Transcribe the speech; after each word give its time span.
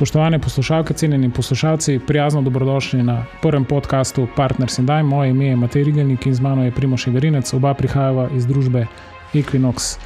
Spoštovane 0.00 0.38
poslušalke, 0.38 0.94
cenjeni 0.94 1.30
poslušalci, 1.30 2.00
prijazno 2.06 2.42
dobrodošli 2.42 3.02
na 3.02 3.26
prvem 3.42 3.64
podkastu 3.64 4.26
Partners 4.36 4.78
in 4.78 4.86
Dime. 4.86 5.02
Moje 5.02 5.30
ime 5.30 5.46
je 5.46 5.56
Matej 5.56 5.84
Rigelnik 5.84 6.26
in 6.26 6.34
z 6.34 6.40
mano 6.40 6.64
je 6.64 6.70
Primoš 6.70 7.06
Egerinec. 7.06 7.52
Oba 7.54 7.74
prihajava 7.74 8.28
iz 8.34 8.46
družbe 8.46 8.86
Equinox 9.34 9.98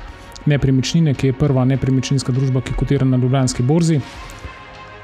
Nepremičnine, 0.47 1.15
ki 1.15 1.27
je 1.27 1.33
prva 1.33 1.65
nepremičninska 1.65 2.33
družba, 2.33 2.61
ki 2.61 2.75
kotira 2.75 3.07
na 3.07 3.17
Ljubljanski 3.17 3.63
borzi. 3.63 4.01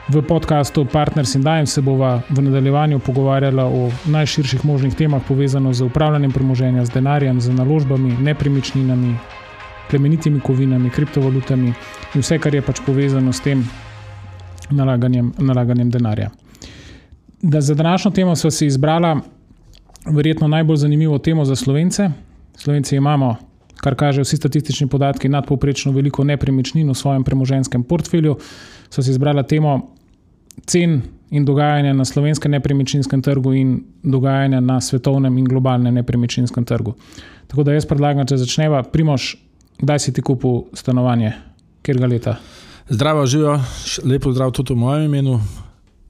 V 0.09 0.23
podkastu 0.23 0.85
Partners 0.85 1.35
in 1.35 1.45
Dime 1.47 1.67
se 1.67 1.81
bova 1.81 2.23
v 2.31 2.43
nadaljevanju 2.43 2.99
pogovarjala 2.99 3.67
o 3.67 3.93
najširših 4.07 4.65
možnih 4.65 4.95
temah, 4.95 5.23
povezano 5.29 5.73
z 5.73 5.87
upravljanjem 5.87 6.33
premoženja, 6.33 6.85
z 6.85 6.91
denarjem, 6.91 7.41
z 7.41 7.55
naložbami, 7.55 8.17
nepremičninami, 8.27 9.15
plemenitimi 9.91 10.41
kovinami, 10.41 10.91
kriptovalutami 10.91 11.75
in 12.15 12.27
vse, 12.27 12.39
kar 12.39 12.55
je 12.55 12.63
pač 12.63 12.83
povezano 12.87 13.33
s 13.33 13.41
tem 13.41 13.63
nalaganjem, 14.71 15.33
nalaganjem 15.39 15.91
denarja. 15.91 16.31
Da 17.43 17.61
za 17.61 17.75
današnjo 17.75 18.11
temo 18.11 18.37
smo 18.37 18.51
si 18.51 18.67
izbrali 18.67 19.21
verjetno 20.07 20.49
najbolj 20.49 20.77
zanimivo 20.77 21.19
temo 21.19 21.45
za 21.45 21.57
slovence. 21.57 22.11
Slovenci 22.57 22.97
imamo, 22.97 23.37
kar 23.81 23.95
kažejo 23.95 24.25
vsi 24.25 24.37
statistični 24.37 24.89
podatki, 24.89 25.29
nadpovprečno 25.29 25.93
veliko 25.93 26.25
nepremičnin 26.25 26.91
v 26.91 26.95
svojem 26.95 27.25
premoženskem 27.25 27.83
portfelju. 27.83 28.37
So 28.91 29.03
si 29.03 29.11
izbrali 29.11 29.45
temo 29.49 29.95
cen 30.67 31.03
in 31.31 31.45
dogajanja 31.45 31.93
na 31.93 32.05
slovenskem 32.05 32.53
nepremičninskem 32.53 33.23
trgu 33.23 33.55
in 33.55 33.85
dogajanja 34.03 34.61
na 34.61 34.81
svetovnem 34.81 35.39
in 35.39 35.45
globalnem 35.45 35.95
nepremičninskem 35.95 36.65
trgu. 36.65 36.95
Tako 37.47 37.63
da 37.63 37.73
jaz 37.73 37.87
predlagam, 37.87 38.27
če 38.27 38.37
začneva, 38.37 38.83
Primoš, 38.83 39.37
kdaj 39.79 39.99
si 39.99 40.13
ti 40.13 40.23
kupil 40.23 40.65
stanovanje, 40.75 41.33
kjer 41.83 41.99
ga 41.99 42.07
leta? 42.07 42.37
Zdravo, 42.93 43.27
živijo, 43.27 43.61
lepo 44.05 44.33
zdrav 44.33 44.51
tudi 44.51 44.73
v 44.73 44.77
mojem 44.77 45.05
imenu. 45.05 45.41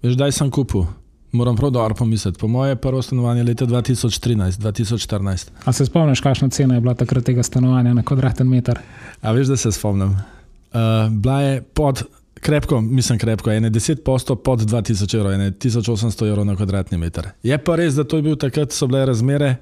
Veš, 0.03 0.15
kdaj 0.15 0.33
sem 0.33 0.51
kupil? 0.51 0.87
Moram 1.33 1.57
prav 1.57 1.71
dobro 1.71 1.95
pomisliti. 1.95 2.39
Po 2.39 2.49
moje 2.49 2.77
prvo 2.77 3.03
stanovanje 3.03 3.43
leta 3.43 3.67
2013-2014. 3.67 5.51
A 5.65 5.73
se 5.73 5.87
spomniš, 5.87 6.21
kakšna 6.21 6.49
cena 6.49 6.75
je 6.75 6.81
bila 6.81 6.95
takrat 6.95 7.25
tega 7.25 7.43
stanovanja 7.43 7.93
na 7.95 8.03
kvadraten 8.03 8.49
meter? 8.49 8.81
A 9.21 9.33
veš, 9.33 9.47
da 9.47 9.57
se 9.57 9.73
spomnim. 9.73 10.09
Uh, 10.09 10.81
bila 11.11 11.41
je 11.41 11.63
pod, 11.63 12.03
krepko, 12.35 12.81
mislim 12.81 13.19
krepko, 13.19 13.51
ene 13.51 13.71
10 13.71 14.01
posto 14.05 14.37
pod 14.37 14.61
2000 14.61 15.17
evrov, 15.19 15.33
ene 15.33 15.51
1800 15.51 16.29
evrov 16.29 16.47
na 16.47 16.57
kvadratni 16.57 16.99
meter. 16.99 17.29
Je 17.43 17.59
pa 17.59 17.77
res, 17.77 17.95
da 17.95 18.05
to 18.05 18.17
je 18.17 18.23
bil 18.23 18.37
takrat, 18.37 18.73
so 18.73 18.87
bile 18.87 19.05
razmere, 19.07 19.57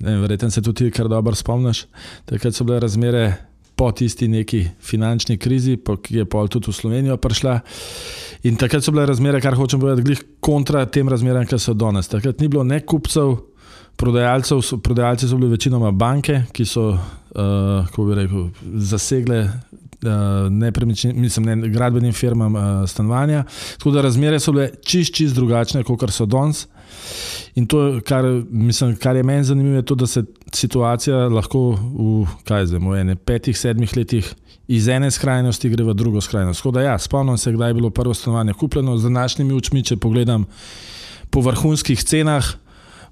verjetno 0.00 0.50
se 0.50 0.62
tudi 0.62 0.90
kar 0.90 1.08
dobro 1.08 1.34
spomniš, 1.34 1.86
takrat 2.26 2.54
so 2.54 2.64
bile 2.64 2.80
razmere 2.80 3.36
po 3.76 3.90
tisti 3.92 4.28
neki 4.28 4.64
finančni 4.80 5.38
krizi, 5.38 5.76
ki 5.76 6.20
je 6.20 6.24
pol 6.24 6.48
tudi 6.48 6.70
v 6.70 6.74
Slovenijo 6.74 7.16
prišla. 7.16 7.58
In 8.46 8.58
takrat 8.60 8.84
so 8.84 8.92
bile 8.94 9.06
razmere, 9.08 9.40
kar 9.40 9.56
hočem 9.58 9.80
povedati, 9.80 10.04
glih 10.06 10.22
kontra 10.44 10.84
tem 10.86 11.08
razmeram, 11.08 11.46
ki 11.48 11.58
so 11.58 11.74
danes. 11.74 12.10
Takrat 12.12 12.40
ni 12.40 12.48
bilo 12.52 12.64
ne 12.64 12.80
kupcev, 12.86 13.36
prodajalcev, 13.96 14.62
so, 14.62 14.78
prodajalci 14.78 15.28
so 15.28 15.38
bili 15.40 15.54
večinoma 15.54 15.90
banke, 15.90 16.42
ki 16.52 16.66
so, 16.68 16.90
uh, 16.92 17.86
kako 17.88 18.04
bi 18.04 18.18
rekel, 18.20 18.46
zasegle 18.92 19.40
uh, 19.44 20.50
nepremični, 20.50 21.12
mislim, 21.12 21.48
ne, 21.50 21.68
gradbenim 21.72 22.12
firmam 22.12 22.54
uh, 22.54 22.62
stanovanja. 22.88 23.44
Tako 23.78 23.96
da 23.96 24.06
razmere 24.06 24.40
so 24.40 24.52
bile 24.52 24.70
čist, 24.82 25.14
čist 25.14 25.34
drugačne, 25.34 25.82
kot 25.84 26.10
so 26.12 26.26
danes. 26.26 26.66
In 27.54 27.66
to, 27.70 28.00
kar, 28.06 28.26
mislim, 28.50 28.96
kar 28.96 29.16
je 29.16 29.22
meni 29.22 29.44
zanimivo, 29.44 29.76
je 29.76 29.86
to, 29.86 29.94
da 29.94 30.06
se 30.06 30.24
situacija 30.52 31.28
lahko 31.28 31.60
v, 31.76 32.24
zdaj, 32.46 32.78
v 32.78 32.96
ene, 33.00 33.16
petih, 33.16 33.58
sedmih 33.58 33.96
letih 33.96 34.32
iz 34.68 34.88
ene 34.88 35.10
skrajnosti 35.10 35.68
gre 35.70 35.84
v 35.84 35.94
drugo 35.94 36.20
skrajnost. 36.20 36.62
Tako 36.62 36.72
da, 36.74 36.82
ja, 36.82 36.98
spomnim 36.98 37.38
se, 37.38 37.52
kdaj 37.52 37.70
je 37.70 37.74
bilo 37.74 37.90
prvo 37.90 38.14
stanovanje 38.14 38.52
kupljeno, 38.52 38.96
z 38.96 39.02
današnjimi 39.02 39.54
očmi, 39.54 39.82
če 39.84 39.96
pogledam 39.96 40.46
po 41.30 41.40
vrhunskih 41.40 42.04
cenah, 42.04 42.46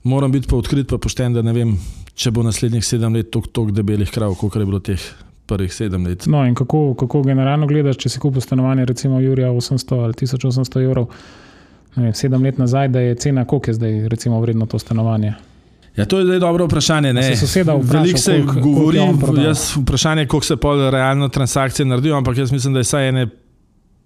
moram 0.02 0.32
biti 0.32 0.48
pa 0.48 0.56
odkrit, 0.56 0.88
pa 0.88 0.98
pošten, 0.98 1.34
da 1.34 1.42
ne 1.42 1.52
vem, 1.52 1.76
če 2.14 2.30
bo 2.30 2.42
naslednjih 2.42 2.84
sedem 2.86 3.14
let 3.14 3.30
toliko 3.30 3.70
debelih 3.70 4.10
krav, 4.10 4.34
kot 4.40 4.56
je 4.56 4.66
bilo 4.66 4.80
teh. 4.80 5.02
No, 6.32 6.46
in 6.48 6.54
kako, 6.56 6.94
kako 6.96 7.20
generalno 7.26 7.66
gledaš, 7.68 7.98
če 8.00 8.08
si 8.08 8.20
kupil 8.22 8.40
stanovanje, 8.40 8.86
recimo 8.88 9.18
Jurija 9.20 9.50
800 9.52 9.98
ali 10.00 10.14
1800 10.16 10.84
evrov? 10.86 11.10
Vem, 11.96 12.12
sedem 12.14 12.42
let 12.42 12.58
nazaj, 12.58 12.88
da 12.88 13.00
je 13.00 13.14
cena, 13.14 13.44
koliko 13.44 13.70
je 13.70 13.74
zdaj 13.74 14.08
recimo, 14.08 14.40
vredno 14.40 14.66
to 14.66 14.78
stanovanje. 14.78 15.34
Ja, 15.96 16.04
to 16.04 16.18
je 16.18 16.24
zdaj 16.24 16.38
dobro 16.38 16.66
vprašanje. 16.66 17.12
Veliko 17.82 18.18
se 18.18 18.42
govori, 18.62 18.98
jaz 19.44 19.76
vprašanje, 19.76 20.26
koliko 20.26 20.46
se 20.46 20.56
pol 20.56 20.90
realno 20.90 21.28
transakcije 21.28 21.86
naredijo, 21.86 22.16
ampak 22.16 22.36
jaz 22.36 22.52
mislim, 22.52 22.74
da 22.74 22.80
je 22.80 22.82
vsaj 22.82 23.08
ene 23.08 23.26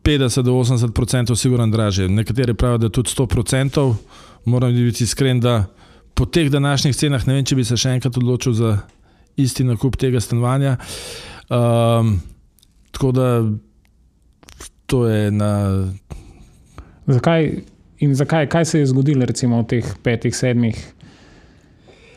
50 0.05 0.43
do 0.43 0.53
80 0.53 1.01
odstotkov 1.03 1.37
sigurno 1.37 1.67
draže. 1.67 2.09
Nekateri 2.09 2.55
pravijo, 2.55 2.79
da 2.79 2.89
tudi 2.89 3.11
100 3.11 3.39
odstotkov. 3.39 3.95
Moram 4.45 4.75
biti 4.75 5.05
iskren, 5.05 5.41
da 5.41 5.65
po 6.15 6.27
teh 6.27 6.51
današnjih 6.51 6.97
cenah 6.97 7.27
ne 7.27 7.35
vem, 7.35 7.45
če 7.45 7.57
bi 7.57 7.65
se 7.65 7.77
še 7.77 7.91
enkrat 7.91 8.17
odločil 8.17 8.53
za 8.53 8.79
isti 9.37 9.65
nakup 9.65 9.97
tega 9.97 10.21
stanovanja. 10.21 10.77
Um, 11.51 12.21
tako 12.91 13.13
da 13.13 13.45
to 14.87 15.07
je 15.07 15.31
na. 15.31 15.51
Zakaj 17.07 17.51
In 17.99 18.15
zakaj, 18.15 18.47
kaj 18.49 18.65
se 18.65 18.79
je 18.79 18.87
zgodilo 18.87 19.25
recimo, 19.25 19.63
v 19.63 19.67
teh 19.67 19.95
petih, 20.03 20.37
sedmih 20.37 20.77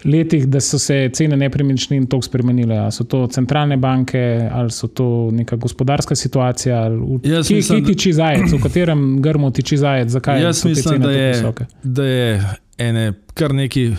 letih, 0.05 0.45
da 0.47 0.59
so 0.59 0.79
se 0.79 1.09
cene 1.13 1.37
nepremičnin 1.37 2.07
tako 2.07 2.27
spremenile? 2.27 2.77
Ali 2.77 2.91
so 2.91 3.03
to 3.03 3.27
centralne 3.27 3.77
banke, 3.77 4.49
ali 4.51 4.71
so 4.71 4.87
to 4.87 5.29
neka 5.31 5.55
gospodarska 5.55 6.15
situacija, 6.15 6.83
ali 6.83 7.19
kje, 7.23 7.61
kje 7.61 7.81
tiči 7.85 8.13
zajec, 8.13 8.51
v 8.53 8.61
katerem 8.63 9.21
grmu 9.21 9.51
tiči 9.51 9.77
zajec? 9.77 10.09
Zakaj 10.09 10.41
jaz 10.43 10.65
mislim, 10.65 11.01
da 11.01 11.11
je, 11.11 11.53
da 11.83 12.05
je 12.05 12.55
ene, 12.77 13.13
kar 13.33 13.53
neki, 13.53 13.91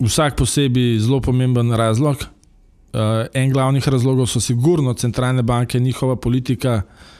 vsak 0.00 0.36
posebej 0.36 0.98
zelo 0.98 1.20
pomemben 1.20 1.72
razlog. 1.72 2.16
Uh, 2.88 3.26
en 3.36 3.50
glavnih 3.52 3.88
razlogov 3.88 4.26
so 4.26 4.40
sigurno 4.40 4.94
centralne 4.94 5.42
banke, 5.42 5.80
njihova 5.80 6.16
politika 6.16 6.82
uh, 6.84 7.17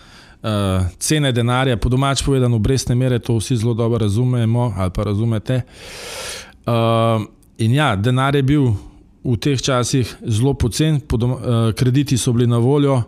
cene 0.99 1.33
denarja, 1.33 1.77
po 1.77 1.89
domač 1.89 2.23
povedano, 2.23 2.57
obrestne 2.57 2.95
mere, 2.95 3.19
to 3.19 3.37
vsi 3.39 3.57
zelo 3.57 3.75
dobro 3.75 3.99
razumemo 3.99 4.75
ali 4.77 4.91
pa 4.95 5.03
razumete. 5.03 5.63
Uh, 6.67 7.27
in 7.59 7.75
ja, 7.75 7.97
denar 7.97 8.37
je 8.37 8.43
bil 8.43 8.71
v 9.25 9.37
teh 9.37 9.61
časih 9.61 10.17
zelo 10.27 10.55
pocen, 10.55 11.01
uh, 11.01 11.73
krediti 11.75 12.19
so 12.19 12.33
bili 12.33 12.47
na 12.47 12.59
voljo, 12.59 12.95
uh, 12.95 13.03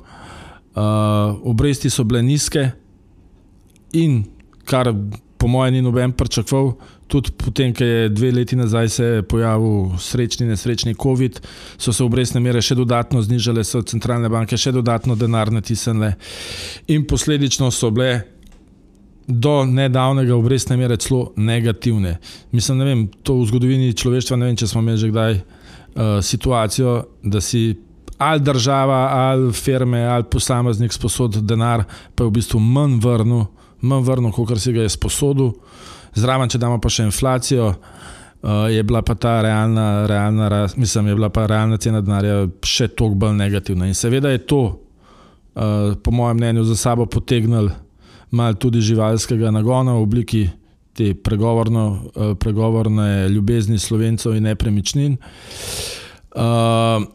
obresti 1.44 1.90
so 1.90 2.04
bile 2.04 2.22
nizke 2.22 2.70
in 3.92 4.24
kar 4.64 4.94
po 5.38 5.46
mojem 5.46 5.74
ni 5.74 5.82
noben 5.82 6.12
pričakoval, 6.12 6.74
tudi 7.10 7.32
potem, 7.36 7.74
ko 7.74 7.84
je 7.84 8.08
dve 8.08 8.30
leti 8.32 8.56
nazaj 8.56 8.88
se 8.88 9.06
pojavil 9.28 9.96
srečni, 9.98 10.46
nesrečni 10.46 10.94
COVID, 10.94 11.40
so 11.78 11.92
se 11.92 12.04
obrestne 12.04 12.40
mere 12.40 12.62
še 12.62 12.76
dodatno 12.78 13.22
znižale, 13.22 13.64
so 13.66 13.82
centralne 13.82 14.30
banke 14.30 14.58
še 14.58 14.72
dodatno 14.76 15.16
denar 15.18 15.50
natisnile 15.52 16.14
in 16.88 17.06
posledično 17.10 17.72
so 17.74 17.90
bile. 17.94 18.20
Do 19.30 19.60
nedavnega 19.62 20.34
obrestne 20.34 20.74
mere 20.74 20.96
celo 20.98 21.28
negativne. 21.38 22.16
Mislim, 22.50 22.80
da 22.80 22.88
je 22.88 22.96
to 23.22 23.36
v 23.38 23.44
zgodovini 23.46 23.92
človeštva. 23.94 24.38
Ne 24.40 24.48
vem, 24.48 24.56
če 24.58 24.66
smo 24.66 24.80
imeli 24.82 24.98
že 24.98 25.10
kdaj 25.12 25.36
uh, 25.36 25.44
situacijo, 26.18 26.94
da 27.22 27.38
si 27.38 27.76
ali 28.18 28.42
država, 28.42 28.98
ali 29.12 29.52
firme, 29.52 30.02
ali 30.02 30.26
posameznik 30.30 30.92
sposodil 30.92 31.46
denar, 31.46 31.84
pa 32.14 32.24
je 32.24 32.32
v 32.32 32.34
bistvu 32.40 32.58
manj 32.60 32.98
vrnil, 33.04 33.46
manj 33.80 34.02
vrnil, 34.08 34.34
kot 34.34 34.58
si 34.58 34.74
ga 34.74 34.82
je 34.84 34.96
sposodil. 34.96 35.54
Zraven, 36.14 36.50
če 36.50 36.58
damo 36.58 36.80
pa 36.82 36.90
še 36.90 37.06
inflacijo, 37.06 37.70
uh, 37.70 38.66
je 38.72 38.82
bila 38.86 39.02
pa 39.06 39.14
ta 39.14 39.38
realna, 39.44 40.06
realna, 40.10 40.66
mislim, 40.76 41.12
je 41.12 41.18
bila 41.18 41.30
pa 41.30 41.46
realna 41.50 41.78
cena 41.78 42.00
denarja 42.04 42.48
še 42.66 42.88
toliko 42.88 43.26
bolj 43.26 43.36
negativna. 43.38 43.86
In 43.86 43.94
seveda 43.94 44.32
je 44.34 44.42
to, 44.46 44.62
uh, 44.70 45.94
po 46.02 46.14
mojem 46.14 46.40
mnenju, 46.40 46.66
za 46.72 46.76
sabo 46.76 47.06
potegnilo 47.06 47.70
malo 48.30 48.54
tudi 48.54 48.80
živalskega 48.80 49.50
nagona 49.50 49.96
v 49.98 50.02
obliki 50.02 50.44
te 50.94 51.10
uh, 51.10 51.16
pregovorne 52.38 53.28
ljubezni 53.28 53.78
slovencev 53.78 54.36
in 54.36 54.46
nepremičnin. 54.46 55.16
Uh, 56.34 57.06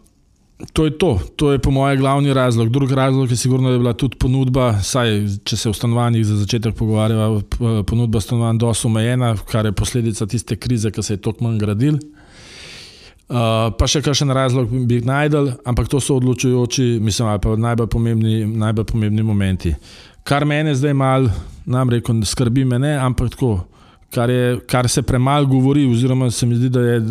To 0.56 0.86
je 0.86 0.92
to, 0.98 1.19
to 1.36 1.52
je 1.52 1.60
po 1.60 1.72
mojem 1.72 2.00
glavni 2.00 2.34
razlog. 2.34 2.69
Drugi 2.69 2.96
razlog 2.96 3.31
je 3.31 3.36
sigurno, 3.38 3.68
da 3.68 3.74
je 3.74 3.80
bila 3.80 3.94
tudi 3.94 4.16
ponudba, 4.18 4.80
saj 4.84 5.10
če 5.44 5.57
se 5.57 5.69
v 5.69 5.75
stanovanjih 5.75 6.24
za 6.25 6.38
začetek 6.40 6.78
pogovarjava, 6.80 7.42
ponudba 7.84 8.22
stanovanj 8.24 8.62
dosto 8.63 8.88
omejena, 8.88 9.34
kar 9.52 9.68
je 9.68 9.75
posledica 9.75 10.25
tiste 10.25 10.56
krize, 10.56 10.92
ki 10.92 11.04
se 11.04 11.13
je 11.13 11.22
toliko 11.22 11.44
manj 11.44 11.60
gradil. 11.60 12.00
Uh, 13.25 13.74
pa 13.75 13.88
še 13.90 14.00
kakšen 14.06 14.31
razlog 14.31 14.72
bi 14.88 15.02
najdel, 15.04 15.52
ampak 15.66 15.90
to 15.92 16.00
so 16.00 16.16
odločujoči, 16.22 17.00
mislim, 17.04 17.28
ali 17.28 17.42
pa 17.44 17.56
najbolj 17.60 17.88
pomembni, 17.92 18.36
najbolj 18.46 18.92
pomembni 18.94 19.24
momenti. 19.25 19.75
Kar 20.24 20.46
mene 20.46 20.75
zdaj 20.78 20.94
malo, 20.96 21.31
nam 21.66 21.90
reko, 21.92 22.16
skrbi 22.24 22.63
me 22.69 22.80
ne, 22.80 22.96
ampak 22.96 23.34
tako, 23.34 23.58
kar, 24.13 24.31
je, 24.31 24.60
kar 24.69 24.88
se 24.88 25.04
premalo 25.04 25.50
govori, 25.51 25.84
oziroma 25.92 26.30
se 26.31 26.46
mi 26.46 26.56
zdi, 26.56 26.69
da 26.69 26.86
je 26.86 27.01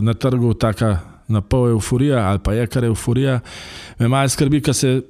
na 0.00 0.14
trgu 0.14 0.54
taka 0.54 1.13
na 1.28 1.40
pol 1.40 1.68
euforija 1.72 2.26
ali 2.28 2.38
pa 2.44 2.52
je 2.52 2.66
kar 2.66 2.84
euforija. 2.84 3.40
Me 3.98 4.08
malo 4.08 4.28
skrbi, 4.28 4.60
ker 4.60 4.74
se 4.74 5.00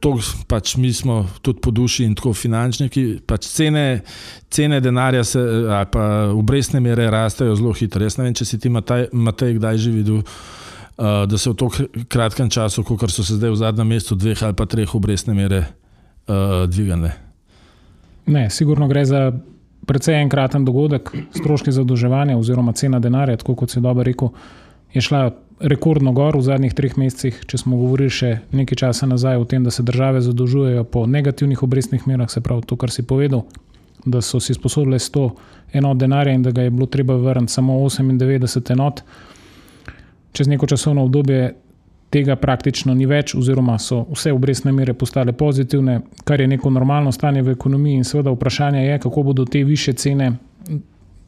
to 0.00 0.14
pač 0.48 0.76
mi 0.80 0.92
smo 0.92 1.26
tudi 1.44 1.60
po 1.60 1.70
duši 1.70 2.06
in 2.08 2.14
tako 2.16 2.32
finančniki. 2.34 3.20
Pač 3.26 3.48
cene, 3.52 4.00
cene 4.48 4.80
denarja, 4.80 5.24
se, 5.24 5.40
ali 5.68 5.88
pa 5.92 6.06
obrestne 6.32 6.80
mere 6.80 7.10
rastejo 7.12 7.56
zelo 7.60 7.74
hitro. 7.76 8.04
Jaz 8.04 8.16
ne 8.18 8.28
vem, 8.28 8.34
če 8.34 8.48
si 8.48 8.58
ti 8.58 8.72
Matej 8.72 9.58
kdaj 9.58 9.78
že 9.78 9.92
videl, 9.92 10.22
uh, 10.24 11.26
da 11.28 11.38
se 11.38 11.52
v 11.52 11.58
tako 11.60 11.88
kratkem 12.08 12.48
času, 12.50 12.84
kot 12.88 13.12
so 13.12 13.24
se 13.24 13.36
zdaj 13.36 13.52
v 13.52 13.60
zadnjem 13.60 13.92
mesecu, 13.92 14.16
dveh 14.16 14.42
ali 14.48 14.56
pa 14.56 14.66
treh 14.66 14.94
obrestne 14.96 15.36
mere 15.36 15.66
uh, 15.68 16.64
dvigane. 16.64 17.12
Ne, 18.30 18.48
sigurno 18.50 18.88
gre 18.88 19.04
za 19.04 19.28
precej 19.86 20.20
enkraten 20.22 20.64
dogodek, 20.64 21.12
stroški 21.36 21.72
zadolževanja 21.76 22.38
oziroma 22.38 22.72
cena 22.72 23.00
denarja, 23.02 23.40
tako 23.40 23.56
kot 23.58 23.72
si 23.72 23.80
dobro 23.84 24.04
rekel, 24.06 24.32
je 24.94 25.02
šla 25.04 25.28
rekordno 25.60 26.12
gor 26.12 26.36
v 26.36 26.42
zadnjih 26.42 26.74
treh 26.74 26.96
mesecih. 26.96 27.40
Če 27.46 27.60
smo 27.60 27.76
govorili 27.76 28.10
še 28.12 28.30
nekaj 28.56 28.80
časa 28.80 29.06
nazaj 29.06 29.40
o 29.40 29.46
tem, 29.48 29.64
da 29.64 29.70
se 29.70 29.84
države 29.84 30.22
zadolžujejo 30.24 30.84
po 30.84 31.04
negativnih 31.06 31.62
obrestnih 31.62 32.06
merah, 32.08 32.30
se 32.30 32.40
pravi 32.40 32.64
to, 32.66 32.76
kar 32.80 32.90
si 32.90 33.04
povedal, 33.06 33.44
da 34.04 34.22
so 34.24 34.40
si 34.40 34.56
sposodile 34.56 34.98
100 34.98 35.26
enot 35.76 35.98
denarja 36.00 36.34
in 36.34 36.42
da 36.42 36.50
ga 36.50 36.64
je 36.64 36.70
bilo 36.70 36.86
treba 36.86 37.16
vrniti 37.16 37.52
samo 37.52 37.76
98 37.76 38.72
enot. 38.72 39.02
Čez 40.32 40.48
neko 40.48 40.66
časovno 40.66 41.04
obdobje 41.04 41.54
tega 42.10 42.36
praktično 42.36 42.94
ni 42.94 43.06
več, 43.06 43.34
oziroma 43.38 43.76
so 43.78 44.02
vse 44.10 44.32
obrestne 44.32 44.72
mere 44.72 44.94
postale 44.94 45.32
pozitivne, 45.32 46.00
kar 46.24 46.40
je 46.40 46.48
neko 46.48 46.70
normalno 46.70 47.12
stanje 47.12 47.42
v 47.42 47.54
ekonomiji. 47.54 48.00
In 48.00 48.04
seveda 48.04 48.32
vprašanje 48.34 48.86
je, 48.86 48.98
kako 48.98 49.22
bodo 49.22 49.44
te 49.44 49.62
više 49.64 49.92
cene 49.92 50.32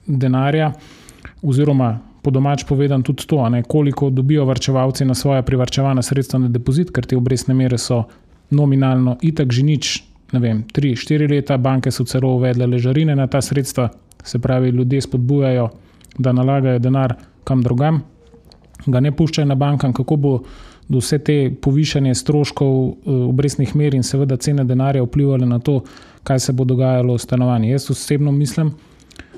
denarja, 0.07 0.73
oziroma 1.43 1.99
po 2.23 2.31
domač 2.31 2.65
povedan 2.65 3.03
tudi 3.03 3.27
to, 3.27 3.49
ne, 3.49 3.63
koliko 3.63 4.11
dobijo 4.11 4.45
vrčevalci 4.45 5.05
na 5.05 5.15
svoje 5.15 5.43
privrčevane 5.43 6.03
sredstva 6.03 6.39
na 6.39 6.49
depozit, 6.49 6.93
ker 6.95 7.07
te 7.07 7.17
obrestne 7.19 7.55
mere 7.55 7.79
so 7.79 8.05
nominalno 8.51 9.17
itak 9.23 9.53
že 9.53 9.63
nič. 9.63 10.03
Ne 10.33 10.41
vem, 10.41 10.63
tri, 10.73 10.95
štiri 10.97 11.27
leta, 11.29 11.59
banke 11.59 11.91
so 11.91 12.07
celo 12.09 12.37
uvedle 12.39 12.67
ležarine 12.67 13.17
na 13.17 13.27
ta 13.27 13.43
sredstva, 13.43 13.91
se 14.25 14.39
pravi, 14.39 14.71
ljudje 14.71 15.01
spodbujajo, 15.01 15.69
da 16.19 16.33
nalagajo 16.33 16.79
denar 16.79 17.17
kam 17.45 17.63
drugam, 17.63 18.01
ga 18.87 19.01
ne 19.01 19.13
puščajo 19.13 19.47
na 19.47 19.55
bankam, 19.55 19.93
kako 19.93 20.17
bo 20.17 20.33
do 20.89 21.03
vse 21.03 21.19
te 21.19 21.37
povišanje 21.63 22.15
stroškov 22.15 22.73
eh, 22.73 23.11
obrestnih 23.29 23.75
mer 23.77 23.95
in 23.95 24.03
seveda 24.07 24.37
cene 24.37 24.65
denarja 24.65 25.03
vplivali 25.03 25.47
na 25.47 25.59
to, 25.59 25.83
kaj 26.23 26.41
se 26.41 26.53
bo 26.53 26.65
dogajalo 26.65 27.19
v 27.19 27.23
stanovanju. 27.23 27.71
Jaz 27.71 27.91
osebno 27.91 28.33
mislim, 28.33 28.71
da 28.71 28.92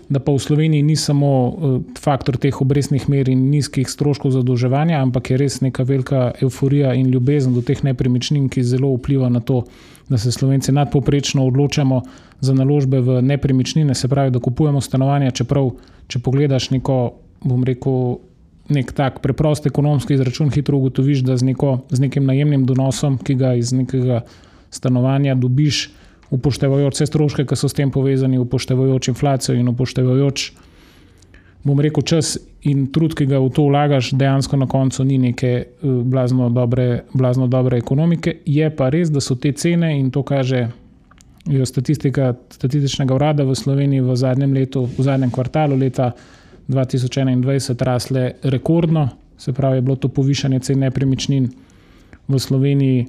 pa 0.08 0.32
v 0.32 0.38
Sloveniji 0.38 0.82
ni 0.82 0.96
samo 0.96 1.30
eh, 1.30 1.52
faktor 1.98 2.36
teh 2.36 2.60
obrestnih 2.60 3.08
mer 3.08 3.28
in 3.28 3.48
nizkih 3.50 3.88
stroškov 3.88 4.34
zadolževanja, 4.36 5.00
ampak 5.02 5.30
je 5.30 5.38
res 5.40 5.60
neka 5.60 5.82
velika 5.82 6.32
euforija 6.42 6.94
in 6.94 7.10
ljubezen 7.10 7.54
do 7.54 7.62
teh 7.62 7.80
nepremičnin, 7.84 8.48
ki 8.48 8.62
zelo 8.62 8.92
vpliva 8.96 9.28
na 9.28 9.40
to, 9.40 9.64
da 10.08 10.18
se 10.18 10.32
Slovenci 10.32 10.72
nadpoprečno 10.72 11.46
odločamo 11.46 12.02
za 12.40 12.54
naložbe 12.54 13.00
v 13.00 13.22
nepremičnine, 13.22 13.94
se 13.94 14.08
pravi, 14.08 14.30
da 14.30 14.40
kupujemo 14.40 14.80
stanovanja, 14.80 15.30
čeprav, 15.30 15.70
če 16.08 16.20
pogledaš 16.20 16.70
neko, 16.70 17.14
bom 17.44 17.64
rekel, 17.64 18.18
nek 18.68 18.92
tak 18.96 19.20
preprost 19.24 19.66
ekonomski 19.66 20.14
izračun, 20.14 20.50
hitro 20.52 20.78
ugotoviš, 20.78 21.24
da 21.24 21.36
z, 21.36 21.52
neko, 21.52 21.78
z 21.90 22.00
nekim 22.00 22.24
najemnim 22.28 22.64
donosom, 22.68 23.18
ki 23.18 23.36
ga 23.40 23.54
iz 23.56 23.72
nekega 23.76 24.22
stanovanja 24.72 25.34
dobiš, 25.34 25.88
upoštevajoč 26.30 26.94
vse 26.94 27.06
stroške, 27.06 27.44
ki 27.46 27.56
so 27.56 27.68
s 27.68 27.76
tem 27.76 27.90
povezani, 27.90 28.38
upoštevajoč 28.38 29.08
inflacijo 29.12 29.56
in 29.58 29.68
upoštevajoč, 29.68 30.46
bom 31.64 31.80
rekel, 31.80 32.04
čas 32.04 32.36
in 32.68 32.86
trud, 32.92 33.14
ki 33.16 33.26
ga 33.28 33.40
v 33.40 33.50
to 33.54 33.66
vlagaš, 33.68 34.12
dejansko 34.16 34.56
na 34.60 34.68
koncu 34.70 35.04
ni 35.04 35.18
neke 35.18 35.52
eh, 35.56 35.66
blazno 35.82 36.50
dobre, 36.50 37.04
blazno 37.14 37.48
dobre 37.48 37.78
ekonomike. 37.80 38.38
Je 38.46 38.70
pa 38.76 38.90
res, 38.92 39.12
da 39.12 39.20
so 39.24 39.36
te 39.36 39.52
cene 39.52 39.94
in 39.98 40.10
to 40.10 40.22
kaže. 40.22 40.68
Statistika 41.44 42.30
statističnega 42.48 43.12
urada 43.12 43.44
v 43.44 43.52
Sloveniji 43.52 44.00
v 44.00 44.14
zadnjem 44.16 44.54
letu, 44.56 44.86
v 44.88 45.04
zadnjem 45.04 45.28
kvartalu 45.28 45.76
leta 45.76 46.14
2021 46.72 47.84
rasle 47.84 48.32
rekordno, 48.42 49.08
se 49.36 49.52
pravi, 49.52 49.76
je 49.76 49.82
bilo 49.82 49.96
to 49.96 50.08
povišanje 50.08 50.60
cen 50.60 50.80
nepremičnin 50.80 51.50
v 52.28 52.38
Sloveniji 52.38 53.06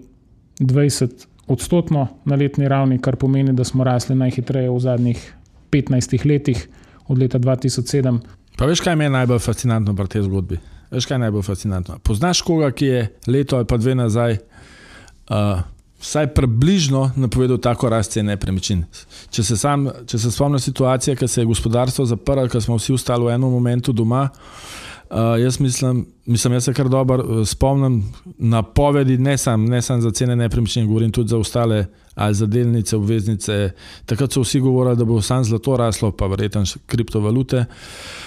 20 0.59 1.27
odstotno 1.47 2.07
na 2.25 2.35
letni 2.35 2.67
ravni, 2.67 2.99
kar 3.01 3.15
pomeni, 3.15 3.53
da 3.53 3.63
smo 3.63 3.83
rasli 3.83 4.15
najhitreje 4.15 4.69
v 4.69 4.79
zadnjih 4.79 5.33
15 5.71 6.25
letih, 6.25 6.67
od 7.07 7.19
leta 7.19 7.39
2007. 7.39 8.19
Pa 8.57 8.65
veš, 8.65 8.81
kaj 8.81 8.95
me 8.95 9.05
je 9.05 9.09
najbolj 9.09 9.39
fascinantno 9.39 9.95
pri 9.95 10.07
tej 10.07 10.25
zgodbi? 10.25 10.57
Veš, 10.91 11.05
kaj 11.05 11.15
je 11.15 11.19
najbolj 11.19 11.43
fascinantno? 11.43 11.99
Poznaš 12.03 12.41
koga, 12.41 12.71
ki 12.71 12.85
je 12.85 13.07
leto 13.27 13.57
ali 13.57 13.65
pa 13.65 13.77
dve 13.77 13.95
nazaj 13.95 14.37
uh, 14.37 15.61
vsaj 16.01 16.31
približno 16.33 17.11
napovedal 17.15 17.57
tako 17.57 17.89
rast 17.89 18.15
cen 18.15 18.25
nepremičnin. 18.25 18.85
Če 19.29 19.43
se, 19.43 19.57
sam, 19.57 19.89
če 20.07 20.19
se 20.19 20.31
spomnim 20.31 20.59
situacije, 20.59 21.15
ko 21.15 21.27
se 21.27 21.41
je 21.41 21.45
gospodarstvo 21.45 22.05
zaprlo, 22.05 22.47
ko 22.49 22.61
smo 22.61 22.79
vsi 22.79 22.93
ostali 22.93 23.25
v 23.25 23.35
enem 23.35 23.51
momentu 23.51 23.93
doma, 23.93 24.29
uh, 24.29 24.85
jaz 25.11 25.59
mislim, 25.59 26.05
mislim, 26.25 26.53
jaz 26.53 26.63
se 26.63 26.73
kar 26.73 26.89
dobro 26.89 27.23
uh, 27.23 27.47
spomnim 27.47 28.03
na 28.37 28.63
povedi, 28.63 29.17
ne 29.17 29.37
samo 29.37 29.81
sam 29.81 30.01
za 30.01 30.11
cene 30.11 30.35
nepremičnin, 30.35 30.87
govorim 30.87 31.11
tudi 31.11 31.29
za 31.29 31.37
ostale, 31.37 31.85
ali 32.15 32.33
za 32.33 32.45
delnice, 32.45 32.95
obveznice. 32.95 33.71
Takrat 34.05 34.31
so 34.31 34.41
vsi 34.41 34.59
govorili, 34.59 34.97
da 34.97 35.05
bo 35.05 35.21
samo 35.21 35.43
zlato 35.43 35.77
raslo, 35.77 36.11
pa 36.11 36.27
verjetno 36.27 36.65
še 36.65 36.79
kriptovalute. 36.85 37.57
Uh, 37.57 38.25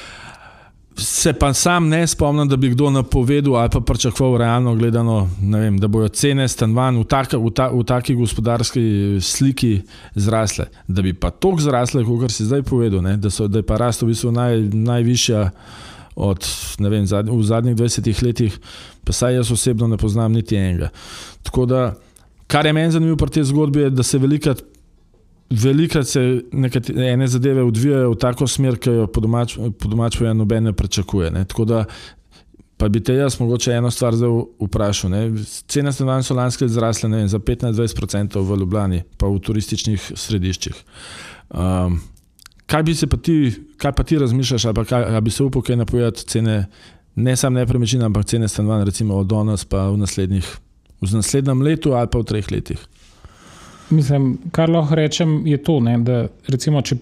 Se 0.98 1.32
pa 1.32 1.54
sam 1.54 1.88
ne 1.88 2.06
spomnim, 2.06 2.48
da 2.48 2.56
bi 2.56 2.68
kdo 2.68 2.90
napovedal 2.90 3.56
ali 3.56 3.70
pa 3.72 3.80
pričakoval 3.80 4.38
realno 4.38 4.74
gledano, 4.74 5.30
vem, 5.42 5.78
da 5.78 5.88
bodo 5.88 6.08
cene 6.08 6.48
stanovanj 6.48 6.98
v, 6.98 7.04
tak, 7.04 7.32
v, 7.32 7.50
ta, 7.54 7.68
v 7.70 7.84
taki 7.86 8.14
gospodarski 8.14 9.18
sliki 9.22 9.82
zrasle. 10.14 10.66
Da 10.88 11.02
bi 11.02 11.14
pa 11.14 11.30
toliko 11.30 11.62
zrasle, 11.62 12.04
kot 12.04 12.30
si 12.30 12.44
zdaj 12.44 12.62
povedal, 12.62 13.02
ne, 13.02 13.16
da, 13.16 13.30
so, 13.30 13.46
da 13.48 13.62
je 13.62 13.66
pa 13.66 13.78
rast 13.78 14.02
v 14.02 14.10
bistvu 14.10 14.32
naj, 14.34 14.58
najvišja 14.74 15.50
od, 16.18 16.46
vem, 16.82 17.06
zadnj, 17.06 17.30
v 17.30 17.44
zadnjih 17.46 17.76
20 17.78 18.22
letih, 18.26 18.58
pa 19.06 19.14
saj 19.14 19.38
jaz 19.38 19.52
osebno 19.54 19.86
ne 19.86 19.96
poznam 19.96 20.34
niti 20.34 20.58
enega. 20.58 20.90
Tako 21.46 21.66
da, 21.70 21.82
kar 22.50 22.66
je 22.66 22.72
meni 22.74 22.92
zanimivo 22.92 23.16
pri 23.16 23.38
tej 23.38 23.46
zgodbi, 23.52 23.86
je, 23.86 23.94
da 23.94 24.02
se 24.02 24.18
velikrat 24.18 24.64
Veliko 25.50 26.02
se 26.04 26.42
ene 26.96 27.26
zadeve 27.26 27.62
odvijajo 27.62 28.10
v 28.10 28.16
tako 28.20 28.46
smer, 28.46 28.76
ki 28.76 28.90
jo 28.90 29.06
po 29.08 29.20
domačem 29.20 29.72
domač 29.80 30.18
noben 30.36 30.64
ne 30.68 30.72
pričakuje. 30.72 31.30
Ne. 31.30 31.44
Tako 31.44 31.64
da 31.64 31.84
pa 32.76 32.88
bi 32.88 33.00
te 33.00 33.14
jaz 33.14 33.40
mogoče 33.40 33.72
eno 33.72 33.90
stvar 33.90 34.14
zdaj 34.14 34.28
vprašal. 34.60 35.10
Ne. 35.10 35.22
Cene 35.66 35.92
stanovanj 35.92 36.22
so 36.28 36.34
lanske 36.34 36.68
zrasle 36.68 37.08
vem, 37.08 37.28
za 37.28 37.38
15-20% 37.38 38.44
v 38.44 38.58
Ljubljani, 38.60 39.02
pa 39.16 39.26
v 39.26 39.40
turističnih 39.40 40.12
središčih. 40.14 40.84
Um, 41.48 42.00
kaj 42.68 42.82
bi 42.82 42.94
se 42.94 43.06
pa 43.06 43.16
ti, 43.16 43.52
kaj 43.76 43.92
pa 43.92 44.04
ti 44.04 44.18
razmišljaš, 44.18 44.64
ali, 44.64 44.84
kaj, 44.84 45.04
ali 45.04 45.20
bi 45.20 45.30
se 45.30 45.42
upal 45.42 45.62
kaj 45.62 45.76
napovedati 45.76 46.24
cene, 46.28 46.66
ne 47.16 47.36
samo 47.36 47.58
nepremičnine, 47.58 48.04
ampak 48.04 48.24
cene 48.24 48.48
stanovanj, 48.48 48.84
recimo 48.84 49.16
od 49.16 49.26
danes 49.26 49.64
pa 49.64 49.88
v, 49.88 49.96
v 51.00 51.12
naslednjem 51.12 51.62
letu 51.62 51.92
ali 51.92 52.08
pa 52.12 52.18
v 52.18 52.24
treh 52.24 52.52
letih? 52.52 52.78
Mislim, 53.90 54.36
kar 54.52 54.68
lahko 54.70 54.94
rečem, 54.94 55.46
je 55.46 55.56
to, 55.64 55.80
ne, 55.80 55.96
da 56.04 56.26
recimo, 56.48 56.82
če 56.84 56.98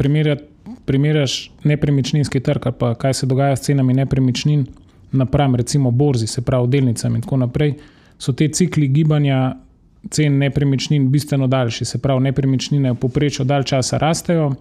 primerjaš 0.87 1.35
nepremičninski 1.66 2.40
trg, 2.40 2.70
pa 2.78 2.94
kaj 2.94 3.14
se 3.14 3.26
dogaja 3.26 3.56
s 3.56 3.66
cenami 3.66 3.94
nepremičnin, 3.94 4.62
napram 5.12 5.56
recimo 5.58 5.90
borzi, 5.90 6.26
se 6.30 6.46
pravi 6.46 6.70
delnicami 6.70 7.18
in 7.18 7.26
tako 7.26 7.40
naprej, 7.42 7.75
so 8.18 8.32
te 8.32 8.46
cikli 8.49 8.87
gibanja 8.88 9.56
cen 10.11 10.38
nepremičnin 10.38 11.11
bistveno 11.11 11.46
daljši. 11.50 11.85
Se 11.85 11.99
pravi, 11.99 12.23
nepremičnine 12.30 12.92
v 12.92 13.00
povprečju 13.02 13.44
dalj 13.44 13.66
časa 13.75 13.99
rastejo. 13.99 14.52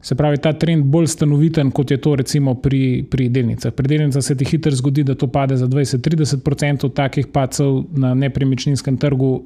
Se 0.00 0.14
pravi, 0.14 0.38
ta 0.38 0.52
trend 0.52 0.84
bolj 0.84 1.06
stanoviten, 1.10 1.70
kot 1.74 1.90
je 1.90 1.96
to 2.00 2.14
recimo 2.16 2.54
pri, 2.54 3.02
pri 3.10 3.28
delnicah. 3.28 3.74
Pri 3.74 3.88
delnicah 3.88 4.22
se 4.22 4.36
ti 4.36 4.46
hitro 4.46 4.70
zgodi, 4.70 5.02
da 5.04 5.14
to 5.18 5.26
pade 5.26 5.56
za 5.56 5.66
20-30%, 5.66 6.92
takih 6.94 7.26
pacov 7.26 7.82
na 7.92 8.14
nepremičninskem 8.14 8.96
trgu 8.96 9.42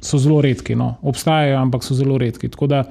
so 0.00 0.18
zelo 0.18 0.40
redki. 0.40 0.76
No. 0.76 0.96
Obstajajo, 1.02 1.56
ampak 1.58 1.84
so 1.84 1.94
zelo 1.94 2.18
redki. 2.18 2.48
Tako 2.52 2.66
da 2.66 2.84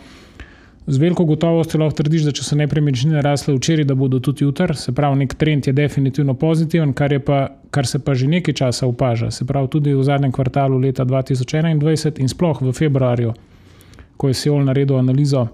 z 0.88 0.98
veliko 0.98 1.26
gotovostjo 1.26 1.80
lahko 1.80 2.02
trdiš, 2.02 2.26
da 2.26 2.34
če 2.34 2.44
so 2.44 2.58
nepremičnine 2.58 3.22
rasle 3.22 3.54
včeraj, 3.56 3.86
da 3.86 3.96
bodo 3.96 4.20
tudi 4.20 4.44
jutri. 4.44 4.74
Se 4.76 4.92
pravi, 4.92 5.22
nek 5.22 5.36
trend 5.38 5.68
je 5.70 5.74
definitivno 5.78 6.34
pozitiven, 6.34 6.96
kar, 6.98 7.14
pa, 7.26 7.44
kar 7.70 7.88
se 7.88 8.02
pa 8.02 8.18
že 8.18 8.28
nekaj 8.28 8.58
časa 8.58 8.90
opaža. 8.90 9.30
Se 9.32 9.46
pravi, 9.46 9.70
tudi 9.70 9.94
v 9.94 10.04
zadnjem 10.04 10.34
kvartalu 10.34 10.82
leta 10.82 11.06
2021 11.06 12.22
in 12.22 12.32
sploh 12.32 12.62
v 12.62 12.74
februarju, 12.74 13.34
ko 14.18 14.28
je 14.28 14.34
Seoul 14.34 14.66
naredil 14.66 14.98
analizo. 14.98 15.48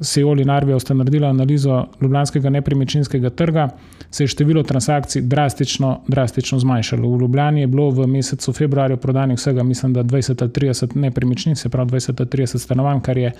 Seoul 0.00 0.40
in 0.40 0.50
Arvijo 0.50 0.78
sta 0.78 0.94
naredili 0.94 1.26
analizo 1.26 1.84
ljubljanskega 2.00 2.50
nepremičninskega 2.50 3.30
trga, 3.30 3.68
se 4.10 4.24
je 4.24 4.28
število 4.28 4.62
transakcij 4.62 5.22
drastično, 5.22 6.00
drastično 6.08 6.58
zmanjšalo. 6.58 7.08
V 7.08 7.20
Ljubljani 7.20 7.60
je 7.60 7.66
bilo 7.66 7.90
v 7.90 8.06
mesecu 8.06 8.52
februarju 8.52 8.96
prodanih 8.96 9.38
vsega, 9.38 9.62
mislim, 9.62 9.92
da 9.92 10.02
20 10.02 10.42
ali 10.42 10.50
30 10.50 10.96
nepremičnin, 10.96 11.56
se 11.56 11.68
pravi 11.68 11.90
20 11.90 12.14
ali 12.18 12.28
30 12.28 12.58
stanovanj, 12.58 13.00
kar 13.00 13.18
je 13.18 13.32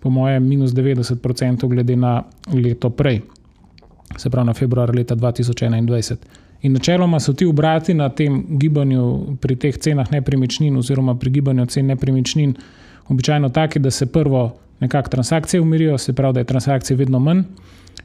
po 0.00 0.10
mojem 0.10 0.48
minus 0.48 0.70
90% 0.70 1.68
glede 1.68 1.96
na 1.96 2.22
leto 2.52 2.90
prej, 2.90 3.20
se 4.16 4.30
pravi 4.30 4.46
na 4.46 4.54
februar 4.54 4.94
leta 4.94 5.14
2021. 5.14 6.16
In 6.62 6.72
načeloma 6.72 7.20
so 7.20 7.32
ti 7.32 7.46
obrati 7.46 7.94
na 7.94 8.08
tem 8.08 8.44
gibanju 8.48 9.36
pri 9.40 9.56
teh 9.56 9.78
cenah 9.78 10.12
nepremičnin, 10.12 10.76
oziroma 10.76 11.14
pri 11.14 11.30
gibanju 11.30 11.66
cen 11.66 11.86
nepremičnin, 11.86 12.54
običajno 13.08 13.48
taki, 13.48 13.78
da 13.78 13.90
se 13.90 14.06
prvo 14.06 14.56
nekako 14.80 15.10
transakcije 15.10 15.60
umirijo, 15.60 15.98
se 15.98 16.12
pravi, 16.12 16.34
da 16.34 16.40
je 16.40 16.44
transakcije 16.44 16.96
vedno 16.96 17.18
manj, 17.18 17.42